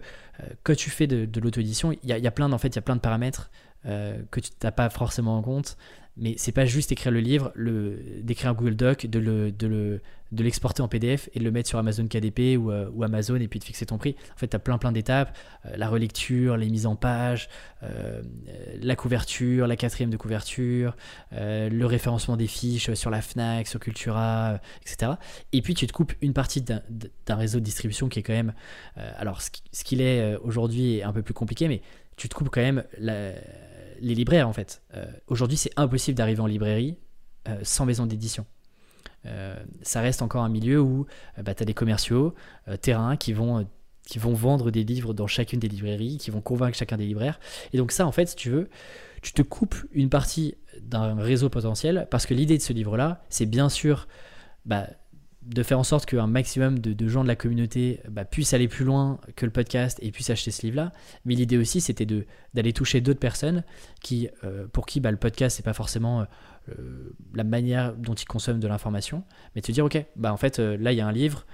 [0.64, 3.02] quand tu fais de, l'auto-édition, il y a, en fait, il y a plein de
[3.02, 3.50] paramètres
[4.32, 5.78] que tu n'as pas forcément en compte
[6.18, 7.54] mais c'est pas juste écrire le livre,
[8.24, 10.02] d'écrire un Google Doc, de, le,
[10.32, 13.48] l'exporter en PDF et de le mettre sur Amazon KDP ou, euh, ou Amazon et
[13.48, 14.16] puis de fixer ton prix.
[14.34, 17.50] En fait, tu as plein plein d'étapes, euh, la relecture, les mises en page,
[17.84, 18.22] euh,
[18.82, 20.96] la couverture, la quatrième de couverture,
[21.32, 25.14] le référencement des fiches sur la FNAC, sur Cultura, etc.
[25.54, 26.82] Et puis tu te coupes une partie d'un,
[27.30, 28.54] réseau de distribution qui est quand même,
[28.96, 31.82] alors ce qu'il est aujourd'hui est un peu plus compliqué, mais
[32.16, 32.84] tu te coupes quand même
[34.02, 34.82] les libraires en fait.
[34.94, 36.98] Euh, aujourd'hui, c'est impossible d'arriver en librairie
[37.48, 38.46] euh, sans maison d'édition.
[39.26, 41.06] Euh, ça reste encore un milieu où
[41.42, 42.34] bah, tu as des commerciaux,
[42.82, 43.68] terrain, qui vont,
[44.06, 47.40] qui vont vendre des livres dans chacune des librairies, qui vont convaincre chacun des libraires.
[47.74, 48.70] Et donc ça, en fait, si tu veux,
[49.22, 53.48] tu te coupes une partie d'un réseau potentiel, parce que l'idée de ce livre-là, c'est
[53.48, 54.08] bien sûr
[54.66, 54.88] bah,
[55.48, 58.84] de faire en sorte qu'un maximum de, gens de la communauté bah, puissent aller plus
[58.84, 60.92] loin que le podcast et puissent acheter ce livre-là.
[61.26, 62.06] Mais l'idée aussi, c'était
[62.54, 63.64] d'aller toucher d'autres personnes
[64.02, 66.26] qui, euh, pour qui bah, le podcast, c'est pas forcément
[66.70, 69.24] euh, la manière dont ils consomment de l'information,
[69.56, 71.46] mais de se dire, ok, bah, en fait, euh, là, il y a un livre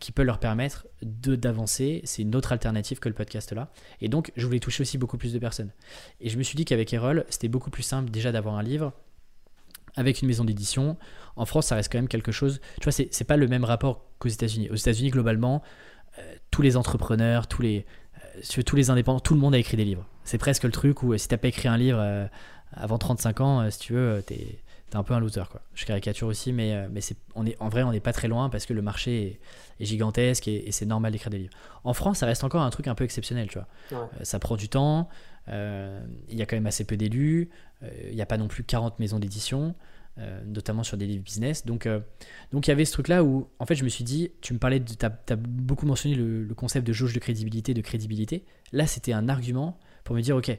[0.00, 2.02] qui peut leur permettre d'avancer.
[2.04, 3.72] C'est une autre alternative que le podcast là.
[4.02, 5.70] Et donc, je voulais toucher aussi beaucoup plus de personnes.
[6.20, 8.92] Et je me suis dit qu'avec Erol, c'était beaucoup plus simple déjà d'avoir un livre
[9.96, 10.96] avec une maison d'édition.
[11.36, 12.60] En France, ça reste quand même quelque chose.
[12.80, 14.68] Tu vois, c'est pas le même rapport qu'aux États-Unis.
[14.70, 15.62] Aux États-Unis, globalement,
[16.18, 17.86] euh, tous les entrepreneurs, tous les,
[18.58, 20.06] euh, tous les indépendants, tout le monde a écrit des livres.
[20.24, 22.28] C'est presque le truc où euh, si t'as pas écrit un livre
[22.72, 24.60] avant 35 ans, si tu veux, t'es
[24.92, 25.44] es un peu un loser.
[25.48, 25.60] Quoi.
[25.74, 27.00] Je caricature aussi, mais, mais
[27.36, 29.40] on est, en vrai, on n'est pas très loin parce que le marché
[29.78, 31.54] est, gigantesque et, c'est normal d'écrire des livres.
[31.84, 33.48] En France, ça reste encore un truc un peu exceptionnel.
[33.48, 34.10] Tu vois.
[34.24, 35.08] ça prend du temps,
[35.46, 37.50] il y a quand même assez peu d'élus,
[37.82, 39.74] il n'y a pas non plus 40 maisons d'édition.
[40.18, 41.64] Euh, notamment sur des livres business.
[41.64, 42.00] Donc, euh,
[42.52, 44.58] donc il y avait ce truc-là où, en fait, je me suis dit, tu me
[44.58, 48.44] parlais, tu as, beaucoup mentionné le, concept de jauge de crédibilité, de crédibilité.
[48.72, 50.58] Là, c'était un argument pour me dire, ok,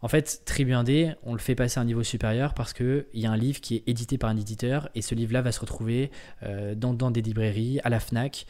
[0.00, 3.26] en fait, Tribu 1D, on le fait passer à un niveau supérieur parce qu'il y
[3.26, 6.10] a un livre qui est édité par un éditeur et ce livre-là va se retrouver
[6.42, 8.46] euh, dans, dans, des librairies, à la FNAC.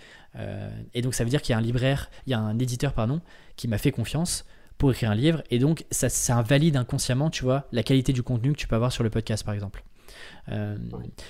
[0.94, 2.94] et donc, ça veut dire qu'il y a un libraire, il y a un éditeur,
[2.94, 3.20] pardon,
[3.56, 4.46] qui m'a fait confiance
[4.78, 5.42] pour écrire un livre.
[5.50, 8.76] Et donc, ça, ça invalide inconsciemment, tu vois, la qualité du contenu que tu peux
[8.76, 9.82] avoir sur le podcast, par exemple.
[10.48, 10.76] Euh,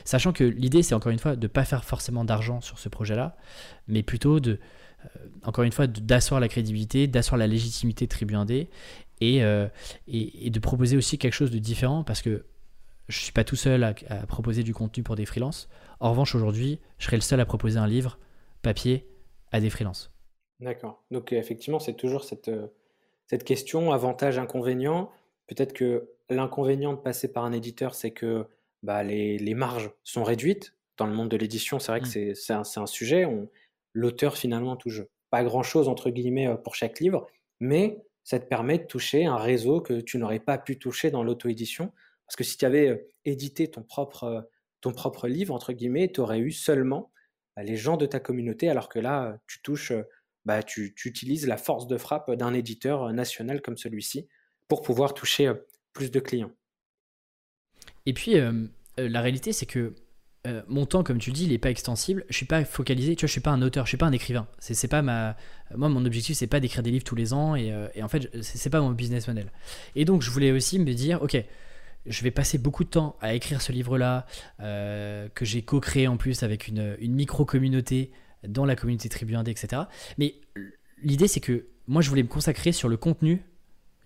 [0.04, 2.88] sachant que l'idée, c'est encore une fois de ne pas faire forcément d'argent sur ce
[2.88, 3.36] projet-là,
[3.88, 4.58] mais plutôt de,
[5.04, 5.08] euh,
[5.44, 8.68] encore une fois, d'asseoir la crédibilité, d'asseoir la légitimité de Tribu 1D
[9.22, 9.68] euh,
[10.08, 12.44] et, et, de proposer aussi quelque chose de différent parce que
[13.08, 13.94] je ne suis pas tout seul à,
[14.26, 15.68] proposer du contenu pour des freelances.
[16.00, 18.18] En revanche, aujourd'hui, je serai le seul à proposer un livre
[18.62, 19.06] papier
[19.52, 20.12] à des freelances.
[20.60, 21.04] D'accord.
[21.10, 22.50] Donc, effectivement, c'est toujours cette,
[23.26, 25.10] cette question avantage-inconvénient.
[25.46, 28.46] Peut-être que l'inconvénient de passer par un éditeur, c'est que
[28.82, 30.74] bah, les, marges sont réduites.
[30.96, 32.34] Dans le monde de l'édition, c'est vrai que mmh.
[32.34, 33.26] c'est un, sujet.
[33.92, 37.26] L'auteur, finalement, touche pas grand-chose, entre guillemets, euh, pour chaque livre,
[37.60, 41.22] mais ça te permet de toucher un réseau que tu n'aurais pas pu toucher dans
[41.22, 41.92] l'auto-édition.
[42.26, 44.40] Parce que si tu avais euh, édité ton propre, euh,
[44.80, 47.10] ton propre livre, entre guillemets, tu aurais eu seulement
[47.56, 49.92] bah, les gens de ta communauté, alors que là, tu touches,
[50.46, 54.28] bah, tu, utilises la force de frappe d'un éditeur national comme celui-ci
[54.68, 55.52] pour pouvoir toucher
[55.92, 56.52] plus de clients.
[58.06, 58.52] Et puis, euh,
[59.00, 59.94] euh, la réalité, c'est que
[60.46, 62.24] euh, mon temps, comme tu le dis, il n'est pas extensible.
[62.28, 63.16] Je suis pas focalisé.
[63.16, 64.46] Tu vois, je suis pas un auteur, je suis pas un écrivain.
[64.60, 65.36] C'est pas ma.
[65.74, 67.56] Moi, mon objectif, c'est pas d'écrire des livres tous les ans.
[67.56, 69.50] Et, en fait, c'est pas mon business model.
[69.96, 71.36] Et donc, je voulais aussi me dire, ok,
[72.06, 74.26] je vais passer beaucoup de temps à écrire ce livre-là,
[74.60, 78.12] que j'ai co-créé en plus avec une micro-communauté
[78.46, 79.82] dans la communauté Tribu Indé, etc.
[80.18, 80.34] Mais
[81.02, 83.42] l'idée, c'est que moi, je voulais me consacrer sur le contenu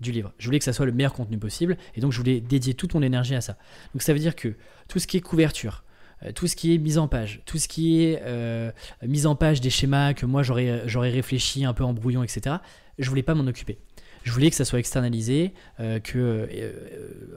[0.00, 0.32] du livre.
[0.38, 2.94] Je voulais que ça soit le meilleur contenu possible, et donc je voulais dédier toute
[2.94, 3.56] mon énergie à ça.
[3.94, 4.54] Donc ça veut dire que
[4.88, 5.84] tout ce qui est couverture,
[6.24, 8.72] euh, tout ce qui est mise en page, tout ce qui est euh,
[9.06, 12.56] mise en page des schémas que moi j'aurais, réfléchi un peu en brouillon, etc.,
[12.98, 13.78] je voulais pas m'en occuper.
[14.22, 16.48] Je voulais que ça soit externalisé, euh, que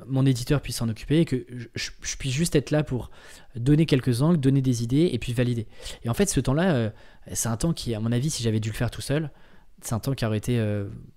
[0.08, 3.10] mon éditeur puisse s'en occuper et que je, puisse juste être là pour
[3.56, 5.68] donner quelques angles, donner des idées et puis valider.
[6.04, 6.92] Et en fait, ce temps-là,
[7.32, 9.32] c'est un temps qui, à mon avis, si j'avais dû le faire tout seul,
[9.82, 10.62] c'est un temps qui aurait été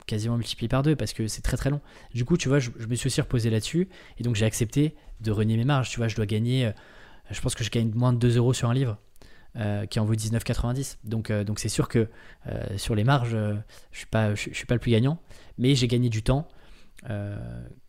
[0.07, 1.81] quasiment multiplié par deux parce que c'est très très long.
[2.14, 3.89] Du coup, tu vois, je, je me suis aussi reposé là-dessus
[4.19, 5.91] et donc j'ai accepté de renier mes marges.
[5.91, 6.73] Tu vois, je dois gagner
[7.31, 8.99] je pense que je gagne moins de 2 euros sur un livre.
[9.59, 10.98] Euh, qui en vaut 19,90.
[11.04, 12.09] Donc euh, donc c'est sûr que
[12.46, 13.38] euh, sur les marges,
[13.90, 15.18] je suis pas je, suis pas le plus gagnant,
[15.57, 16.46] mais j'ai gagné du temps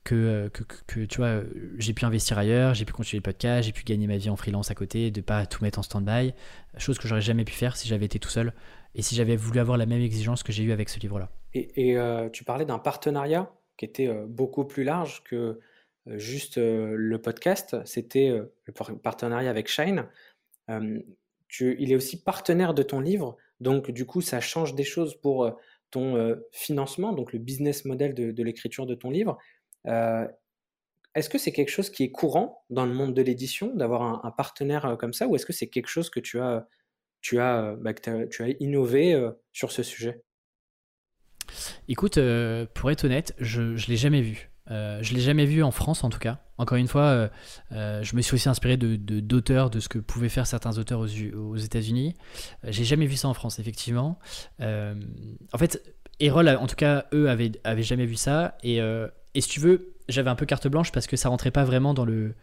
[0.04, 0.50] que,
[0.86, 1.42] que, tu vois
[1.80, 4.36] j'ai pu investir ailleurs, j'ai pu continuer le podcast, j'ai pu gagner ma vie en
[4.36, 6.34] freelance à côté, de pas tout mettre en stand-by,
[6.78, 8.54] chose que j'aurais jamais pu faire si j'avais été tout seul
[8.94, 11.30] et si j'avais voulu avoir la même exigence que j'ai eu avec ce livre-là.
[11.54, 15.60] Et, et tu parlais d'un partenariat qui était beaucoup plus large que
[16.06, 18.30] juste le podcast, c'était
[18.66, 20.06] le partenariat avec Shine.
[21.60, 25.58] Il est aussi partenaire de ton livre, donc du coup ça change des choses pour
[25.92, 29.38] ton financement, donc le business model de, l'écriture de ton livre.
[29.86, 34.32] est-ce que c'est quelque chose qui est courant dans le monde de l'édition d'avoir un,
[34.32, 36.68] partenaire comme ça, ou est-ce que c'est quelque chose que tu as,
[37.22, 39.18] tu as, bah, tu as innové
[39.54, 40.22] sur ce sujet?
[41.88, 42.20] Écoute,
[42.74, 44.52] pour être honnête, je ne l'ai jamais vu.
[44.72, 46.40] Euh, je l'ai jamais vu en France en tout cas.
[46.58, 47.28] Encore une fois, euh,
[47.72, 51.00] euh, je me suis aussi inspiré de, d'auteurs, de, ce que pouvaient faire certains auteurs
[51.00, 52.16] aux, États-Unis.
[52.64, 54.18] j'ai jamais vu ça en France, effectivement.
[54.60, 55.84] en fait,
[56.20, 57.52] Erol, en tout cas, eux avaient,
[57.84, 58.58] jamais vu ça.
[58.64, 58.82] Et,
[59.40, 62.06] si tu veux, j'avais un peu carte blanche parce que ça rentrait pas vraiment dans
[62.06, 62.34] le,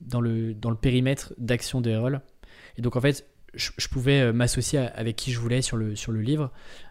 [0.00, 2.20] dans le, dans le périmètre d'action d'Erol.
[2.76, 6.10] Et donc en fait, je, je pouvais m'associer avec qui je voulais sur le, sur
[6.10, 6.50] le livre.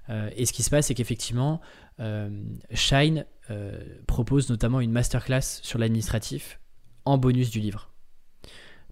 [0.10, 1.60] et ce qui se passe, c'est qu'effectivement,
[2.72, 3.78] Shine euh,
[4.08, 6.60] propose notamment une masterclass sur l'administratif
[7.06, 7.92] en bonus du livre.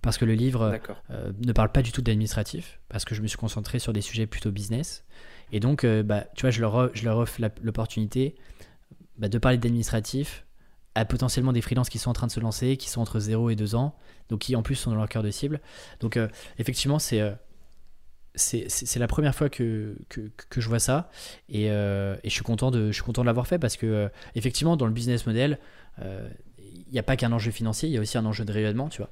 [0.01, 0.80] Parce que le livre
[1.12, 4.01] euh, ne parle pas du tout d'administratif, parce que je me suis concentré sur des
[4.01, 5.05] sujets plutôt business.
[5.51, 8.36] Et donc, euh, bah, tu vois, je leur, je leur offre l'opportunité
[9.18, 10.45] bah, de parler d'administratif
[10.95, 13.49] à potentiellement des freelances qui sont en train de se lancer, qui sont entre 0
[13.51, 13.95] et 2 ans,
[14.30, 15.62] donc qui en plus sont dans leur cœur de cible.
[15.99, 16.20] Donc,
[16.57, 17.22] effectivement, c'est
[18.36, 21.09] c'est la première fois que, que, je vois ça.
[21.53, 24.91] Euh, et, je suis content de, de l'avoir fait parce que euh, effectivement dans le
[24.91, 25.59] business model
[26.01, 28.51] euh, il n'y a pas qu'un enjeu financier il y a aussi un enjeu de
[28.51, 29.11] rayonnement tu vois.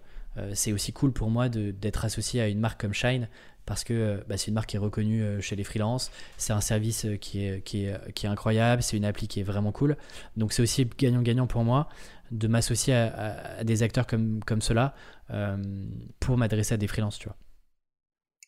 [0.54, 3.28] C'est aussi cool pour moi d'être associé à une marque comme Shine
[3.66, 6.12] parce que bah, c'est une marque qui est reconnue chez les freelances.
[6.38, 8.84] C'est un service qui est, qui est, qui est incroyable.
[8.84, 9.98] C'est une appli qui est vraiment cool.
[10.36, 11.90] Donc c'est aussi gagnant-gagnant pour moi
[12.30, 14.94] de m'associer à, des acteurs comme, comme cela
[16.20, 17.38] pour m'adresser à des freelances tu vois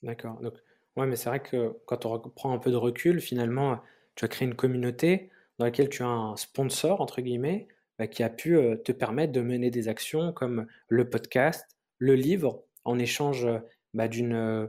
[0.04, 0.40] D'accord.
[0.42, 0.54] Donc,
[0.96, 3.80] ouais, mais c'est vrai que quand on prend un peu de recul, finalement,
[4.16, 7.68] tu as créé une communauté dans laquelle tu as un sponsor, entre guillemets,
[8.00, 11.66] bah, qui a pu euh, te permettre de mener des actions comme le podcast,
[11.98, 13.46] le livre, en échange
[13.94, 14.68] bah, d'une, euh,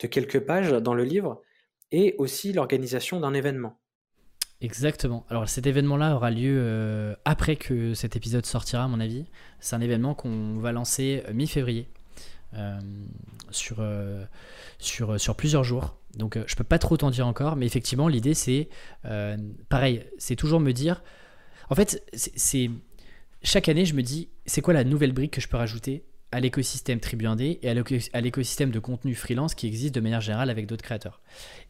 [0.00, 1.42] de quelques pages dans le livre,
[1.92, 3.78] et aussi l'organisation d'un événement.
[4.60, 5.24] Exactement.
[5.28, 9.26] Alors cet événement-là aura lieu euh, après que cet épisode sortira, à mon avis.
[9.60, 11.86] C'est un événement qu'on va lancer mi-février.
[12.54, 12.80] Euh,
[13.50, 14.24] sur, euh,
[14.78, 15.98] sur, euh, sur plusieurs jours.
[16.16, 18.68] Donc je peux pas trop t'en dire encore, mais effectivement l'idée c'est
[19.68, 21.02] pareil, c'est toujours me dire,
[21.68, 22.70] en fait c'est
[23.42, 26.40] chaque année je me dis c'est quoi la nouvelle brique que je peux rajouter à
[26.40, 27.68] l'écosystème Tribu 1D et
[28.12, 31.20] à l'écosystème de contenu freelance qui existe de manière générale avec d'autres créateurs.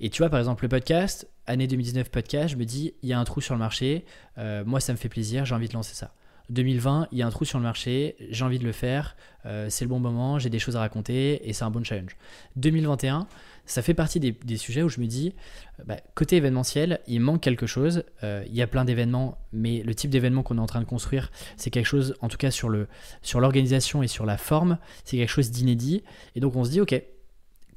[0.01, 3.13] Et tu vois, par exemple, le podcast, année 2019 podcast, je me dis, il y
[3.13, 4.05] a un trou sur le marché,
[4.37, 6.15] moi ça me fait plaisir, j'ai envie de lancer ça.
[6.51, 9.67] 2020, il y a un trou sur le marché, j'ai envie de le faire, euh,
[9.69, 12.17] c'est le bon moment, j'ai des choses à raconter et c'est un bon challenge.
[12.57, 13.27] 2021,
[13.67, 15.35] ça fait partie des, sujets où je me dis,
[15.79, 18.05] euh, bah, côté événementiel, il manque quelque chose.
[18.25, 20.87] Euh, il y a plein d'événements, mais le type d'événement qu'on est en train de
[20.87, 25.19] construire, c'est quelque chose, en tout cas sur l'organisation sur et sur la forme, c'est
[25.19, 26.03] quelque chose d'inédit.
[26.35, 27.03] Et donc on se dit, ok,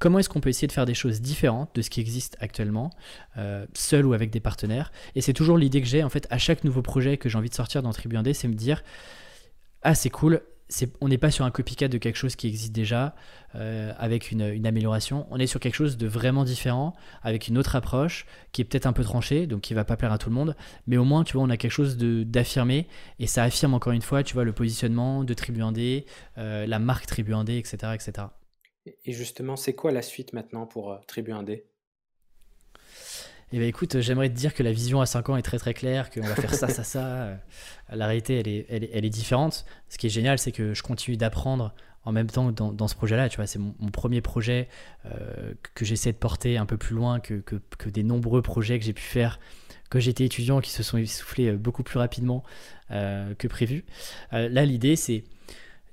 [0.01, 2.89] comment est-ce qu'on peut essayer de faire des choses différentes de ce qui existe actuellement,
[3.37, 4.91] euh, seul ou avec des partenaires?
[5.15, 7.49] Et c'est toujours l'idée que j'ai en fait à chaque nouveau projet que j'ai envie
[7.49, 8.83] de sortir dans Tribu 1D, c'est me dire
[9.83, 10.41] ah c'est cool,
[11.01, 13.13] on n'est pas sur un copycat de quelque chose qui existe déjà
[13.53, 15.27] euh, avec une, amélioration.
[15.29, 18.87] On est sur quelque chose de vraiment différent, avec une autre approche qui est peut-être
[18.87, 20.55] un peu tranchée, donc qui va pas plaire à tout le monde.
[20.87, 22.87] Mais au moins, tu vois, on a quelque chose d'affirmé
[23.19, 26.05] et ça affirme encore une fois, tu vois, le positionnement de Tribu 1D,
[26.39, 28.27] euh, la marque Tribu 1D, etc., etc.
[28.85, 31.63] Et justement, c'est quoi la suite maintenant pour euh, Tribu 1D
[33.51, 35.73] Eh bien, écoute, j'aimerais te dire que la vision à 5 ans est très très
[35.73, 37.37] claire, qu'on va faire ça, ça, ça.
[37.89, 39.65] La réalité, elle est, elle, est, différente.
[39.89, 41.73] Ce qui est génial, c'est que je continue d'apprendre
[42.03, 43.29] en même temps dans, dans ce projet-là.
[43.29, 44.67] Tu vois, c'est mon, premier projet
[45.05, 48.79] euh, que j'essaie de porter un peu plus loin que, que, que des nombreux projets
[48.79, 49.39] que j'ai pu faire
[49.91, 52.43] quand j'étais étudiant qui se sont essoufflés euh, beaucoup plus rapidement
[52.89, 53.85] euh, que prévu.
[54.33, 55.23] Euh, là, l'idée, c'est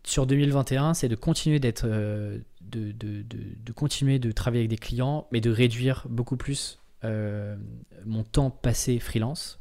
[0.05, 1.87] sur 2021, c'est de continuer d'être,
[2.71, 8.25] de, de, de, continuer de travailler avec des clients, mais de réduire beaucoup plus mon
[8.25, 9.61] temps passé freelance.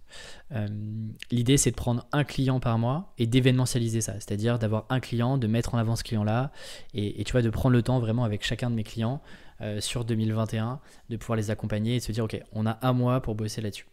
[1.31, 5.37] L'idée, c'est de prendre un client par mois et d'événementialiser ça, c'est-à-dire d'avoir un client,
[5.37, 6.51] de mettre en avant ce client-là,
[6.93, 9.21] et, et, tu vois, de prendre le temps vraiment avec chacun de mes clients
[9.61, 10.79] euh, sur 2021,
[11.09, 13.61] de pouvoir les accompagner et de se dire, OK, on a un mois pour bosser
[13.61, 13.87] là-dessus.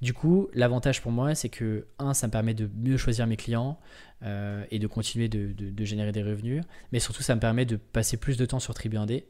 [0.00, 3.36] Du coup, l'avantage pour moi, c'est que, un, ça me permet de mieux choisir mes
[3.36, 3.78] clients
[4.22, 8.16] euh, et de continuer de, générer des revenus, mais surtout, ça me permet de passer
[8.16, 9.24] plus de temps sur Tribu 1D,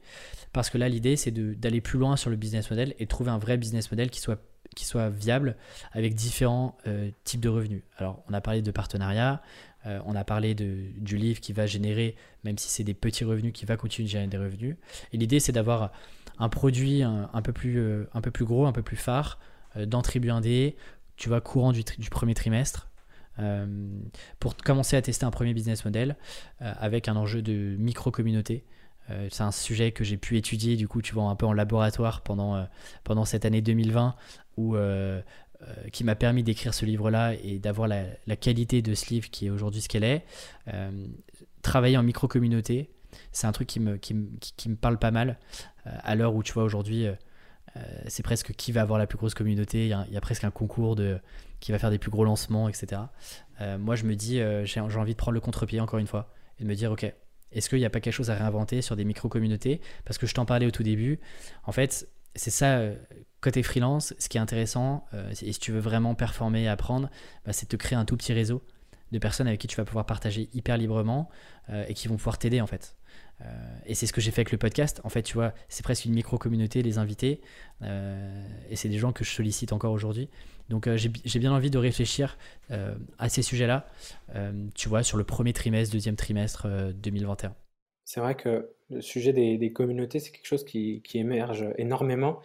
[0.53, 3.31] parce que là, l'idée, c'est d'aller plus loin sur le business model et de trouver
[3.31, 4.41] un vrai business model qui soit
[4.76, 5.57] qui soit viable
[5.93, 7.83] avec différents euh, types de revenus.
[7.97, 9.43] Alors, on a parlé de partenariat,
[9.87, 13.53] euh, on a parlé du livre qui va générer, même si c'est des petits revenus,
[13.53, 14.76] qui va continuer de générer des revenus.
[15.12, 15.93] Et l'idée, c'est d'avoir
[16.39, 19.39] un produit un, peu plus, euh, peu plus gros, un peu plus phare,
[19.76, 20.74] euh, dans Tribu 1D,
[21.16, 22.89] tu vois, courant du, premier trimestre,
[24.39, 26.16] pour commencer à tester un premier business model
[26.59, 28.64] avec un enjeu de micro-communauté.
[29.31, 32.22] c'est un sujet que j'ai pu étudier, du coup, tu vois, un peu en laboratoire
[32.22, 32.66] pendant,
[33.24, 34.14] cette année 2020
[34.59, 34.76] où
[35.93, 39.51] qui m'a permis d'écrire ce livre-là et d'avoir la, qualité de ce livre qui est
[39.51, 40.25] aujourd'hui ce qu'elle est.
[40.69, 41.07] Euh,
[41.63, 42.91] travailler en micro-communauté,
[43.33, 45.39] c'est un truc qui me, qui, me parle pas mal
[45.87, 47.07] euh, à l'heure où tu vois aujourd'hui,
[48.09, 49.85] c'est presque qui va avoir la plus grosse communauté.
[49.85, 51.21] Il y, a, presque un concours de
[51.61, 53.03] qui va faire des plus gros lancements, etc.
[53.79, 56.69] moi, je me dis, j'ai envie de prendre le contre-pied encore une fois et de
[56.69, 57.13] me dire, ok,
[57.53, 59.81] est-ce qu'il n'y a pas quelque chose à réinventer sur des micro-communautés?
[60.05, 61.21] Parce que je t'en parlais au tout début.
[61.65, 62.81] En fait, c'est ça
[63.41, 67.09] Côté freelance, ce qui est intéressant, euh, et si tu veux vraiment performer et apprendre,
[67.47, 68.62] bah, c'est de te créer un tout petit réseau
[69.12, 71.30] de personnes avec qui tu vas pouvoir partager hyper librement
[71.70, 72.97] euh, et qui vont pouvoir t'aider en fait.
[73.41, 73.45] Euh,
[73.86, 75.01] et c'est ce que j'ai fait avec le podcast.
[75.05, 77.41] En fait, tu vois, c'est presque une micro-communauté, les invités.
[77.82, 80.28] et c'est des gens que je sollicite encore aujourd'hui.
[80.68, 82.36] Donc j'ai bien envie de réfléchir
[83.18, 83.88] à ces sujets-là,
[84.74, 87.55] tu vois, sur le premier trimestre, deuxième trimestre 2021.
[88.05, 92.41] C'est vrai que le sujet des, communautés, c'est quelque chose qui, qui, émerge énormément.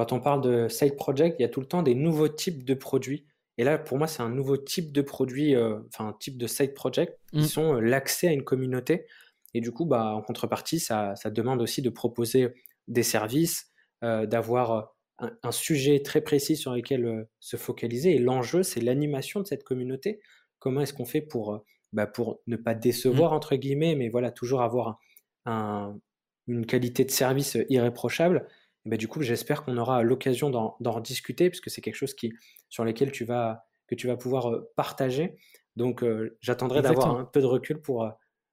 [0.00, 2.64] Quand on parle de side project, il y a tout le temps des nouveaux types
[2.64, 3.26] de produits.
[3.58, 6.46] Et là, pour moi, c'est un nouveau type de produit, euh, enfin un type de
[6.46, 7.44] side project, qui mm.
[7.44, 9.04] sont euh, l'accès à une communauté.
[9.52, 12.48] Et du coup, bah, en contrepartie, ça, demande aussi de proposer
[12.88, 18.14] des services, euh, d'avoir un, sujet très précis sur lequel se focaliser.
[18.14, 20.22] Et l'enjeu, c'est l'animation de cette communauté.
[20.60, 23.36] Comment est-ce qu'on fait pour, bah, pour ne pas décevoir, mm.
[23.36, 24.98] entre guillemets, mais voilà, toujours avoir
[25.44, 28.48] une qualité de service irréprochable
[28.86, 32.32] bah, du coup, j'espère qu'on aura l'occasion d'en rediscuter, puisque c'est quelque chose qui,
[32.68, 35.36] sur lequel tu vas, que tu vas pouvoir partager.
[35.76, 36.04] Donc,
[36.40, 38.10] j'attendrai d'avoir un peu de recul pour,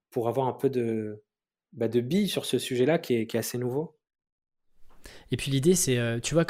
[0.10, 1.24] pour avoir un peu de,
[1.74, 3.98] bah, de billes sur ce sujet-là qui est, qui est, assez nouveau.
[5.32, 6.46] Et puis l'idée, c'est, tu vois,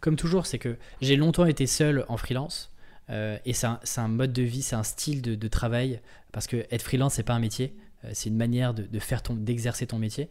[0.00, 2.74] comme toujours, c'est que j'ai longtemps été seul en freelance.
[3.08, 6.00] et c'est un, un, mode de vie, c'est un style de, de, travail.
[6.32, 7.76] Parce que être freelance, c'est pas un métier.
[8.04, 10.28] Euh, c'est une manière d'exercer ton métier.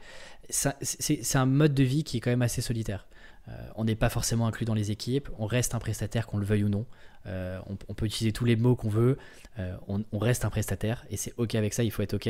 [0.49, 3.07] C'est un mode de vie qui est quand même assez solitaire.
[3.49, 6.45] Euh, on n'est pas forcément inclus dans les équipes, on reste un prestataire qu'on le
[6.45, 6.86] veuille ou non.
[7.26, 9.17] Euh, on, peut utiliser tous les mots qu'on veut,
[9.57, 12.30] euh, on, reste un prestataire et c'est ok avec ça, il faut être ok.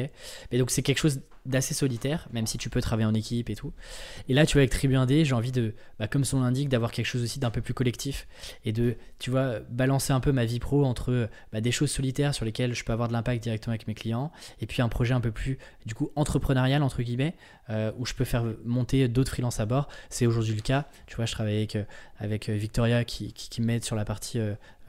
[0.52, 3.56] Mais donc c'est quelque chose d'assez solitaire, même si tu peux travailler en équipe et
[3.56, 3.74] tout.
[4.30, 6.91] Et là, tu vois, avec Tribu 1D, j'ai envie de, bah, comme son l'indique, d'avoir
[6.91, 8.28] quelque chose aussi d'un peu plus collectif
[8.64, 12.34] et de, tu vois, balancer un peu ma vie pro entre bah, des choses solitaires
[12.34, 14.32] sur lesquelles je peux avoir de l'impact directement avec mes clients
[14.62, 17.36] et puis un projet un peu plus, du coup, entrepreneurial, entre guillemets,
[17.70, 19.89] euh, où je peux faire monter d'autres freelances à bord.
[20.10, 20.88] C'est aujourd'hui le cas.
[21.08, 21.78] Tu vois, je travaille avec,
[22.20, 24.39] avec Victoria qui, qui, m'aide sur la partie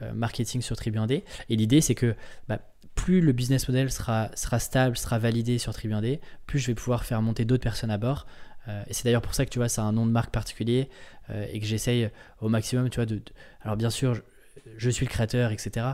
[0.01, 1.23] euh, marketing sur Tribu 1D.
[1.49, 2.15] Et l'idée, c'est que
[2.49, 2.59] bah,
[2.95, 6.75] plus le business model sera, sera stable, sera validé sur Tribu 1D, plus je vais
[6.75, 8.25] pouvoir faire monter d'autres personnes à bord.
[8.67, 10.31] Euh, et c'est d'ailleurs pour ça que tu vois, ça a un nom de marque
[10.31, 10.89] particulier
[11.29, 12.09] euh, et que j'essaye
[12.41, 13.21] au maximum, tu vois, de,
[13.61, 14.21] alors bien sûr,
[14.77, 15.85] je, suis le créateur, etc.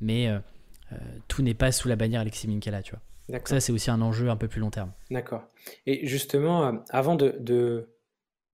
[0.00, 0.30] Mais
[1.28, 3.40] tout n'est pas sous la bannière Alexis Minkela, tu vois.
[3.44, 4.92] ça, c'est aussi un enjeu un peu plus long terme.
[5.10, 5.44] D'accord.
[5.86, 7.88] Et justement, avant de, de,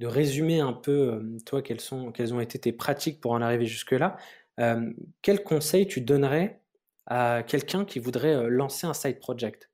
[0.00, 3.66] de, résumer un peu, toi, quelles, sont, quelles ont été tes pratiques pour en arriver
[3.66, 4.16] jusque-là,
[4.60, 6.60] euh, quel conseil tu donnerais
[7.06, 9.70] à quelqu'un qui voudrait lancer un side project?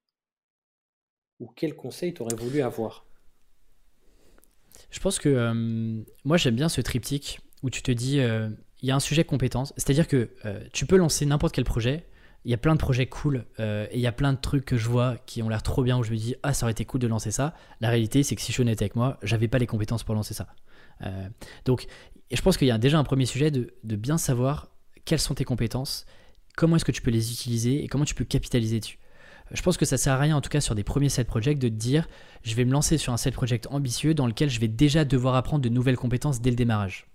[1.41, 3.07] Ou quel conseil tu aurais voulu avoir?
[4.91, 5.53] Je pense que
[6.25, 9.73] moi j'aime bien ce triptyque où tu te dis il y a un sujet compétence,
[9.77, 10.31] c'est-à-dire que
[10.73, 12.07] tu peux lancer n'importe quel projet,
[12.45, 14.77] il y a plein de projets cool et il y a plein de trucs que
[14.77, 16.85] je vois qui ont l'air trop bien où je me dis ah ça aurait été
[16.85, 17.55] cool de lancer ça.
[17.81, 20.35] La réalité c'est que si je honnête avec moi, j'avais pas les compétences pour lancer
[20.35, 20.49] ça.
[21.65, 21.87] donc
[22.31, 24.71] je pense qu'il y a déjà un premier sujet de bien savoir
[25.05, 26.07] quelles sont tes compétences,
[26.59, 28.99] comment est-ce que tu peux les utiliser et comment tu peux capitaliser dessus.
[29.53, 31.59] Je pense que ça sert à rien, en tout cas sur des premiers side projects,
[31.59, 32.09] de te dire
[32.43, 35.37] je vais me lancer sur un side project ambitieux dans lequel je vais déjà devoir
[35.37, 37.07] apprendre de nouvelles compétences dès le démarrage.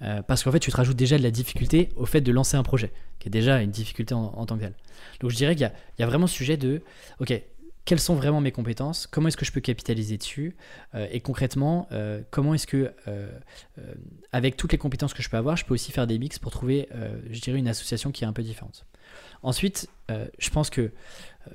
[0.00, 2.56] Euh, parce qu'en fait, tu te rajoutes déjà de la difficulté au fait de lancer
[2.56, 4.74] un projet, qui est déjà une difficulté en, tant que tel.
[5.20, 6.82] Donc je dirais qu'il y, a vraiment ce sujet de,
[7.20, 7.40] ok,
[7.84, 10.56] quelles sont vraiment mes compétences, comment est-ce que je peux capitaliser dessus,
[10.94, 12.92] euh, et concrètement, euh, comment est-ce que,
[14.32, 16.50] avec toutes les compétences que je peux avoir, je peux aussi faire des mix pour
[16.50, 16.88] trouver,
[17.30, 18.86] je dirais, une association qui est un peu différente.
[19.42, 20.92] Ensuite, je pense que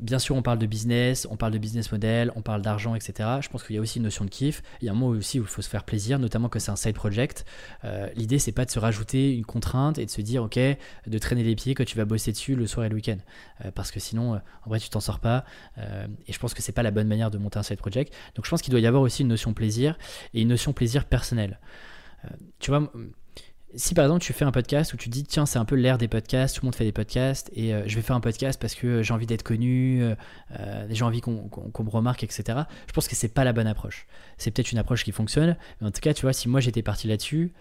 [0.02, 3.30] Bien sûr, on parle de business, on parle de business model, on parle d'argent, etc.
[3.42, 4.62] Je pense qu'il y a aussi une notion de kiff.
[4.82, 6.72] Il y a un mot aussi où il faut se faire plaisir, notamment que c'est
[6.72, 7.46] un side project.
[7.86, 10.60] Euh, L'idée, c'est pas de se rajouter une contrainte et de se dire, ok,
[11.08, 13.18] de traîner les pieds quand tu vas bosser dessus le soir et le week-end.
[13.64, 15.46] Euh, parce que sinon, euh, en vrai, tu t'en sors pas.
[15.78, 18.14] Euh, et je pense que c'est pas la bonne manière de monter un side project.
[18.36, 19.98] Donc je pense qu'il doit y avoir aussi une notion plaisir
[20.34, 21.60] et une notion plaisir personnel.
[22.60, 22.92] tu vois,
[23.76, 25.98] si par exemple tu fais un podcast où tu dis tiens c'est un peu l'ère
[25.98, 28.60] des podcasts, tout le monde fait des podcasts et euh, je vais faire un podcast
[28.60, 30.16] parce que j'ai envie d'être connu, euh,
[30.60, 32.60] euh, j'ai envie qu'on me remarque, etc.
[32.88, 34.08] Je pense que c'est pas la bonne approche.
[34.38, 36.82] C'est peut-être une approche qui fonctionne, mais en tout cas tu vois si moi j'étais
[36.82, 37.54] parti là-dessus,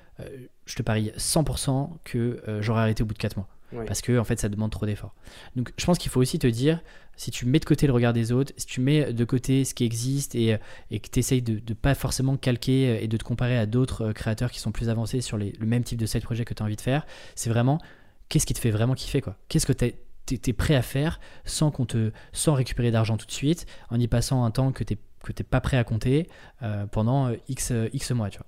[0.64, 3.48] je te parie 100% que j'aurais arrêté au bout de 4 mois.
[3.86, 5.14] Parce que en fait ça demande trop d'efforts.
[5.56, 6.80] Donc je pense qu'il faut aussi te dire,
[7.16, 9.74] si tu mets de côté le regard des autres, si tu mets de côté ce
[9.74, 10.56] qui existe et,
[10.90, 14.06] et que tu essayes de ne pas forcément calquer et de te comparer à d'autres
[14.06, 16.62] euh, créateurs qui sont plus avancés sur le même type de side projet que tu
[16.62, 17.80] as envie de faire, c'est vraiment
[18.28, 19.36] qu'est-ce qui te fait vraiment kiffer quoi?
[19.48, 23.66] Qu'est-ce que tu es, prêt à faire sans, te, sans récupérer d'argent tout de suite,
[23.90, 26.28] en y passant un temps que tu n'es pas prêt à compter
[26.62, 28.46] euh, pendant euh, X, X mois, tu vois?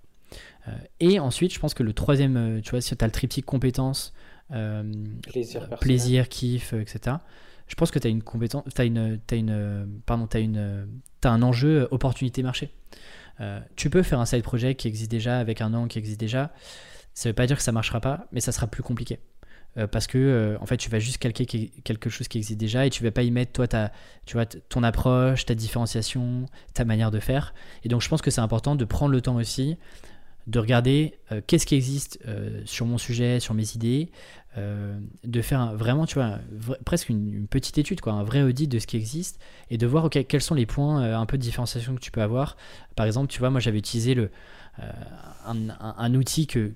[1.00, 4.12] et ensuite, je pense que le troisième, tu vois, si tu as le triptyque compétences,
[4.50, 7.16] plaisir, plaisir, kiff, etc
[7.68, 10.88] je pense que tu as une compétence, as une, as une, pardon, as une,
[11.22, 12.72] as un enjeu euh, opportunité marché.
[13.40, 16.18] Euh, tu peux faire un side project qui existe déjà avec un nom qui existe
[16.18, 16.52] déjà.
[17.14, 19.20] Ça ne veut pas dire que ça marchera pas, mais ça sera plus compliqué.
[19.76, 21.44] Euh, parce que en fait, tu vas juste calquer
[21.84, 23.92] quelque chose qui existe déjà et tu vas pas y mettre toi ta,
[24.24, 27.52] tu vois, ton approche, ta différenciation, ta manière de faire.
[27.84, 29.76] Et donc, je pense que c'est important de prendre le temps aussi
[30.48, 31.14] de regarder
[31.46, 32.18] qu'est-ce qui existe
[32.64, 34.10] sur mon sujet, sur mes idées,
[34.58, 36.38] euh, de faire vraiment, tu vois,
[36.84, 39.38] presque une, petite étude, quoi, un vrai audit de ce qui existe
[39.70, 42.22] et de voir quels sont les points euh, un peu de différenciation que tu peux
[42.22, 42.56] avoir.
[42.96, 44.30] Par exemple, tu vois, moi j'avais utilisé le,
[44.80, 44.90] euh,
[45.46, 46.72] un, outil que,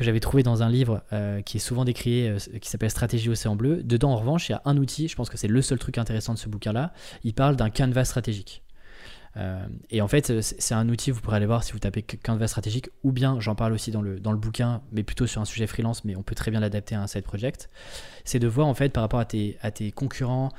[0.00, 1.02] j'avais trouvé dans un livre
[1.44, 2.28] qui est souvent décrit,
[2.60, 3.82] qui s'appelle Stratégie Océan Bleu.
[3.82, 5.98] Dedans, en revanche, il y a un outil, je pense que c'est le seul truc
[5.98, 6.92] intéressant de ce bouquin-là.
[7.24, 8.62] Il parle d'un canevas stratégique.
[9.36, 12.48] Euh, et en fait, c'est un outil, vous pourrez aller voir si vous tapez Canva
[12.48, 15.44] stratégique, ou bien j'en parle aussi dans le, dans le bouquin, mais plutôt sur un
[15.44, 17.70] sujet freelance, mais on peut très bien l'adapter à un side project.
[18.24, 20.50] C'est de voir en fait par rapport à tes, à tes concurrents,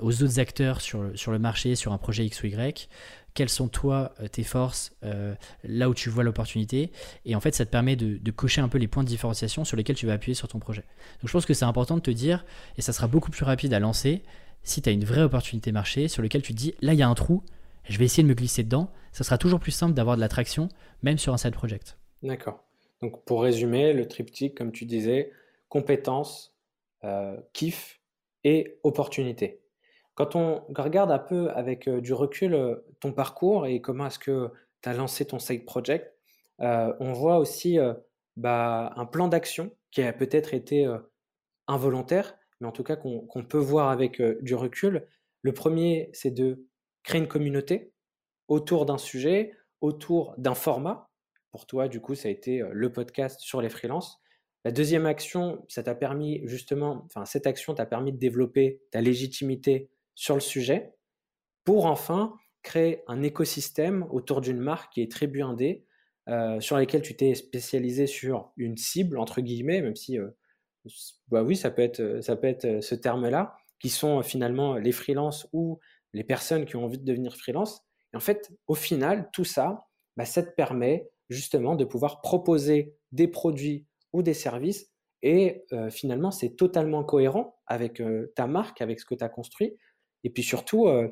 [0.00, 2.88] aux autres acteurs sur, sur le marché, sur un projet X ou Y,
[3.34, 6.92] quelles sont toi euh, tes forces, euh, là où tu vois l'opportunité.
[7.24, 9.64] Et en fait, ça te permet de, de, cocher un peu les points de différenciation
[9.64, 10.82] sur lesquels tu vas appuyer sur ton projet.
[11.20, 12.44] Donc je pense que c'est important de te dire,
[12.76, 14.22] et ça sera beaucoup plus rapide à lancer,
[14.64, 17.02] si tu as une vraie opportunité marché sur lequel tu te dis, là il y
[17.02, 17.42] a un trou,
[17.92, 18.90] je vais essayer de me glisser dedans.
[19.12, 20.68] Ça sera toujours plus simple d'avoir de l'attraction,
[21.02, 21.98] même sur un side project.
[22.22, 22.64] D'accord.
[23.02, 25.30] Donc pour résumer, le triptyque, comme tu disais,
[25.68, 26.56] compétences,
[27.04, 28.00] euh, kiff
[28.44, 29.60] et opportunité.
[30.14, 34.18] Quand on regarde un peu avec euh, du recul euh, ton parcours et comment est-ce
[34.18, 36.14] que tu as lancé ton side project,
[36.58, 37.78] on voit aussi
[38.36, 40.88] bah, un plan d'action qui a peut-être été
[41.66, 45.06] involontaire, mais en tout cas qu'on peut voir avec du recul.
[45.42, 46.64] Le premier, c'est de
[47.02, 47.92] créer une communauté
[48.48, 51.10] autour d'un sujet, autour d'un format.
[51.50, 54.20] Pour toi, du coup, ça a été le podcast sur les freelances.
[54.64, 59.00] La deuxième action, ça t'a permis justement, enfin, cette action t'a permis de développer ta
[59.00, 60.94] légitimité sur le sujet
[61.64, 65.84] pour enfin créer un écosystème autour d'une marque qui est très buindée,
[66.28, 70.18] euh, sur laquelle tu t'es spécialisé sur une cible, entre guillemets, même si,
[71.28, 75.48] bah oui, ça peut être, ça peut être ce terme-là, qui sont finalement les freelances
[75.52, 75.80] ou
[76.12, 77.82] les personnes qui ont envie de devenir freelance.
[78.12, 79.86] Et en fait, au final, tout ça,
[80.16, 84.90] bah, ça te permet justement de pouvoir proposer des produits ou des services.
[85.22, 89.28] Et euh, finalement, c'est totalement cohérent avec euh, ta marque, avec ce que tu as
[89.28, 89.76] construit.
[90.24, 91.08] Et puis surtout, euh,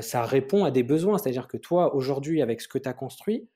[0.00, 1.18] ça répond à des besoins.
[1.18, 3.48] C'est-à-dire que toi, aujourd'hui, avec ce que tu as construit,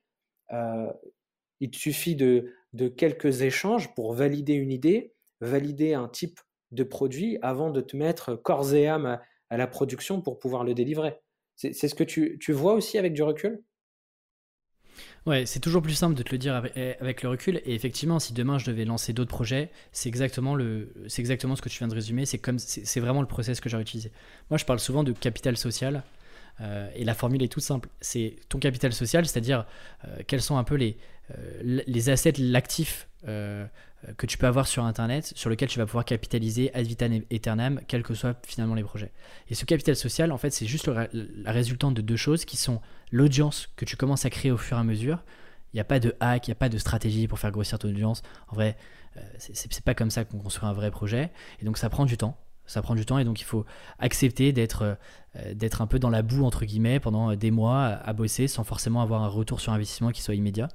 [1.61, 6.40] il te suffit de, de quelques échanges pour valider une idée, valider un type
[6.72, 9.18] de produit avant de te mettre corps et âme
[9.51, 11.18] à la production pour pouvoir le délivrer.
[11.57, 13.62] C'est ce que tu, tu, vois aussi avec du recul?
[15.24, 17.62] Ouais, c'est toujours plus simple de te le dire eh, avec, le recul.
[17.64, 20.59] Et effectivement, si demain je devais lancer d'autres projets, c'est exactement,
[21.16, 22.26] exactement ce que tu viens de résumer.
[22.26, 24.12] C'est vraiment le process que j'aurais utilisé.
[24.51, 26.03] Moi, je parle souvent de capital social.
[26.61, 27.88] Et la formule est toute simple.
[28.00, 29.66] C'est ton capital social, c'est-à-dire
[30.26, 30.96] quels sont un peu les,
[31.64, 33.09] les assets, l'actif
[34.16, 37.80] que tu peux avoir sur Internet, sur lequel tu vas pouvoir capitaliser ad vitam aeternam,
[37.88, 39.12] quels que soient finalement les projets.
[39.48, 42.80] Et ce capital social, en fait, c'est juste la résultante de deux choses qui sont
[43.11, 45.24] l'audience que tu commences à créer au fur et à mesure.
[45.72, 47.78] Il n'y a pas de hack, il n'y a pas de stratégie pour faire grossir
[47.78, 48.22] ton audience.
[48.48, 48.76] En vrai,
[49.16, 51.30] euh, c'est pas comme ça qu'on construit un vrai projet.
[51.61, 52.38] Et donc ça prend du temps.
[52.66, 53.64] Ça prend du temps et donc il faut
[53.98, 54.82] accepter d'être
[55.36, 58.64] euh, d'être un peu dans la boue entre guillemets pendant des mois à bosser sans
[58.64, 60.68] forcément avoir un retour sur investissement qui soit immédiat.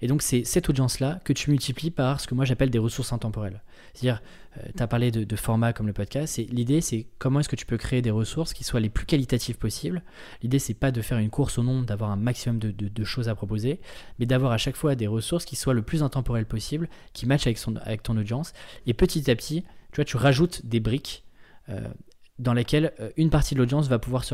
[0.00, 3.12] Et donc, c'est cette audience-là que tu multiplies par ce que moi j'appelle des ressources
[3.12, 3.62] intemporelles.
[3.94, 4.22] C'est-à-dire,
[4.56, 7.66] euh, tu as parlé de, formats comme le podcast, l'idée, c'est comment est-ce que tu
[7.66, 10.02] peux créer des ressources qui soient les plus qualitatives possibles.
[10.42, 13.28] L'idée, c'est pas de faire une course au nombre, d'avoir un maximum de, de, choses
[13.28, 13.80] à proposer,
[14.18, 17.46] mais d'avoir à chaque fois des ressources qui soient le plus intemporelles possible, qui matchent
[17.46, 18.52] avec, son, avec ton audience.
[18.86, 21.24] Et petit à petit, tu vois, tu rajoutes des briques.
[21.68, 21.88] Euh,
[22.38, 24.32] dans lesquelles euh, une partie de l'audience va pouvoir se,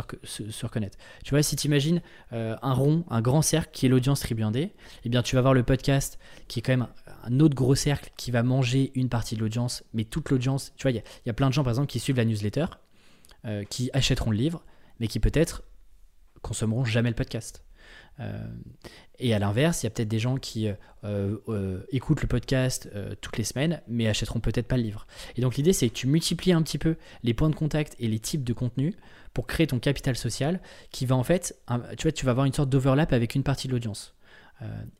[0.62, 0.98] reconnaître.
[1.24, 2.02] Tu vois, si tu imagines
[2.34, 4.74] euh, un rond, un grand cercle qui est l'audience tribuandée,
[5.04, 6.86] eh bien tu vas voir le podcast qui est quand même
[7.22, 10.82] un autre gros cercle qui va manger une partie de l'audience, mais toute l'audience, tu
[10.82, 12.66] vois, il y, a plein de gens par exemple qui suivent la newsletter,
[13.70, 14.62] qui achèteront le livre,
[15.00, 15.62] mais qui peut-être
[16.42, 17.63] consommeront jamais le podcast.
[18.20, 18.46] Euh,
[19.18, 22.90] et à l'inverse, il y a peut-être des gens qui euh, euh, écoutent le podcast
[23.20, 25.06] toutes les semaines, mais achèteront peut-être pas le livre.
[25.36, 28.08] Et donc l'idée, c'est que tu multiplies un petit peu les points de contact et
[28.08, 28.94] les types de contenus
[29.32, 30.60] pour créer ton capital social,
[30.90, 31.56] qui va en fait,
[31.96, 34.14] tu vois, tu vas avoir une sorte d'overlap avec une partie de l'audience.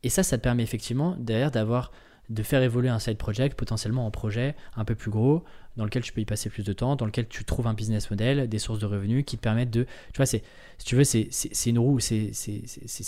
[0.03, 1.91] et ça, ça te permet effectivement derrière d'avoir
[2.29, 5.43] de faire évoluer un side project potentiellement en projet un peu plus gros
[5.77, 8.09] dans lequel tu peux y passer plus de temps, dans lequel tu trouves un business
[8.09, 10.43] model, des sources de revenus qui te permettent de, tu vois, c'est,
[10.77, 11.29] si tu veux, c'est,
[11.65, 12.31] une roue, c'est,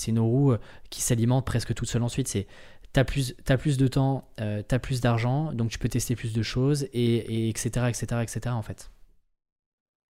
[0.07, 0.57] une roue euh,
[0.89, 2.27] qui s'alimente presque toute seule ensuite.
[2.27, 2.45] C'est,
[2.93, 6.15] t'as plus, as plus de temps, euh, tu as plus d'argent, donc tu peux tester
[6.15, 8.39] plus de choses et, etc., etc., etc.
[8.49, 8.91] En fait.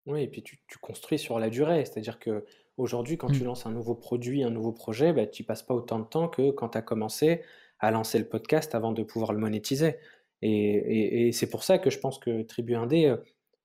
[0.06, 2.46] Oui, et puis tu, construis sur la durée, c'est-à-dire que
[2.78, 3.46] aujourd'hui, quand tu mm.
[3.46, 6.52] lances un nouveau produit, un nouveau projet, bah, tu passes pas autant de temps que
[6.52, 7.42] quand tu as commencé
[7.80, 9.98] à lancer le podcast avant de pouvoir le monétiser.
[10.42, 13.18] Et, c'est pour ça que je pense que Tribu Indé, euh,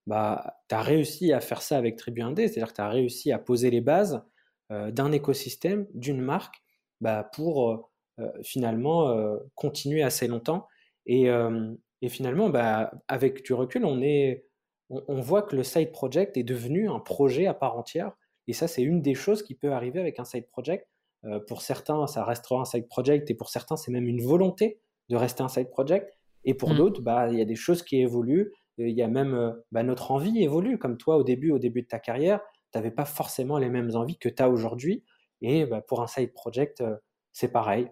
[0.06, 3.32] bah, tu as réussi à faire ça avec Tribu Indé, c'est-à-dire que tu as réussi
[3.32, 4.22] à poser les bases
[4.72, 6.62] euh, d'un écosystème, d'une marque,
[7.00, 7.70] bah, pour
[8.18, 9.16] euh, finalement
[9.54, 10.66] continuer assez longtemps.
[11.06, 11.28] Et,
[12.08, 14.46] finalement, bah, avec du recul, on, est,
[14.90, 18.12] on, voit que le side project est devenu un projet à part entière.
[18.46, 20.86] Et ça, c'est une des choses qui peut arriver avec un side project.
[21.46, 25.16] Pour certains, ça restera un side project, et pour certains, c'est même une volonté de
[25.16, 26.16] rester un side project.
[26.44, 26.76] Et pour mmh.
[26.76, 28.52] d'autres, bah, il y a des choses qui évoluent.
[28.78, 30.78] Il y a même euh, bah, notre envie évolue.
[30.78, 32.40] Comme toi, au début, au début de ta carrière,
[32.72, 35.04] tu n'avais pas forcément les mêmes envies que tu as aujourd'hui.
[35.42, 36.96] Et bah, pour un side project, euh,
[37.32, 37.88] c'est pareil.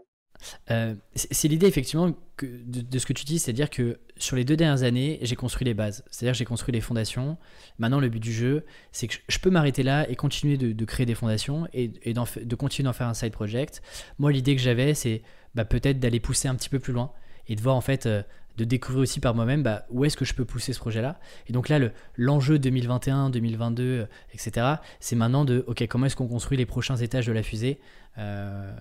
[0.70, 4.82] Euh, c'est l'idée effectivement de, ce que tu dis, c'est-à-dire que sur les deux dernières
[4.82, 7.36] années, j'ai construit les bases, c'est-à-dire j'ai construit les fondations.
[7.78, 11.06] Maintenant, le but du jeu, c'est que je peux m'arrêter là et continuer de, créer
[11.06, 13.82] des fondations et, de continuer d'en faire un side project.
[14.18, 15.22] Moi, l'idée que j'avais, c'est
[15.54, 17.12] bah, peut-être d'aller pousser un petit peu plus loin
[17.48, 18.22] et de voir en fait, euh,
[18.58, 21.18] de découvrir aussi par moi-même bah, où est-ce que je peux pousser ce projet-là.
[21.46, 21.78] Et donc là,
[22.16, 24.66] l'enjeu 2021, 2022, etc.,
[25.00, 27.78] c'est maintenant de, ok, comment est-ce qu'on construit les prochains étages de la fusée?
[28.18, 28.76] Euh,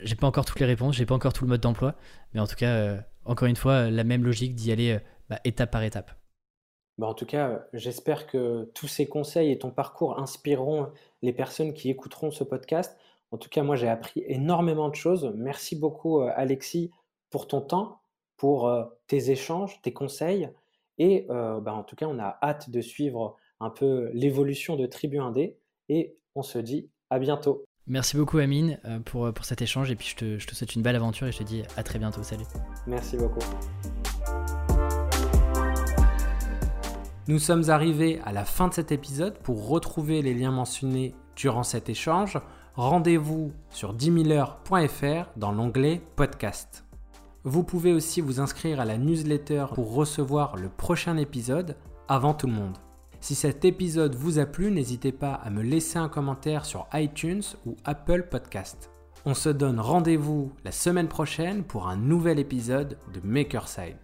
[0.00, 1.94] J'ai pas encore toutes les réponses, j'ai pas encore tout le mode d'emploi,
[2.32, 5.40] mais en tout cas, euh, encore une fois, la même logique d'y aller euh, bah,
[5.44, 6.12] étape par étape.
[6.98, 10.88] Bah en tout cas, j'espère que tous ces conseils et ton parcours inspireront
[11.22, 12.98] les personnes qui écouteront ce podcast.
[13.30, 15.32] En tout cas, moi, j'ai appris énormément de choses.
[15.36, 16.90] Merci beaucoup, Alexis,
[17.30, 18.00] pour ton temps,
[18.36, 20.50] pour euh, tes échanges, tes conseils.
[20.96, 24.86] Et euh, bah, en tout cas, on a hâte de suivre un peu l'évolution de
[24.86, 25.58] Tribu Indé.
[25.88, 27.64] Et on se dit à bientôt.
[27.88, 30.74] Merci beaucoup Amine euh, pour, pour cet échange et puis je te, je te souhaite
[30.74, 32.22] une belle aventure et je te dis à très bientôt.
[32.22, 32.44] Salut.
[32.86, 33.40] Merci beaucoup.
[37.28, 39.38] Nous sommes arrivés à la fin de cet épisode.
[39.40, 42.38] Pour retrouver les liens mentionnés durant cet échange,
[42.74, 46.84] rendez-vous sur 10 heures.fr dans l'onglet podcast.
[47.44, 51.76] Vous pouvez aussi vous inscrire à la newsletter pour recevoir le prochain épisode
[52.08, 52.78] avant tout le monde.
[53.28, 57.42] Si cet épisode vous a plu, n'hésitez pas à me laisser un commentaire sur iTunes
[57.66, 58.90] ou Apple Podcast.
[59.26, 63.98] On se donne rendez-vous la semaine prochaine pour un nouvel épisode de Makerside.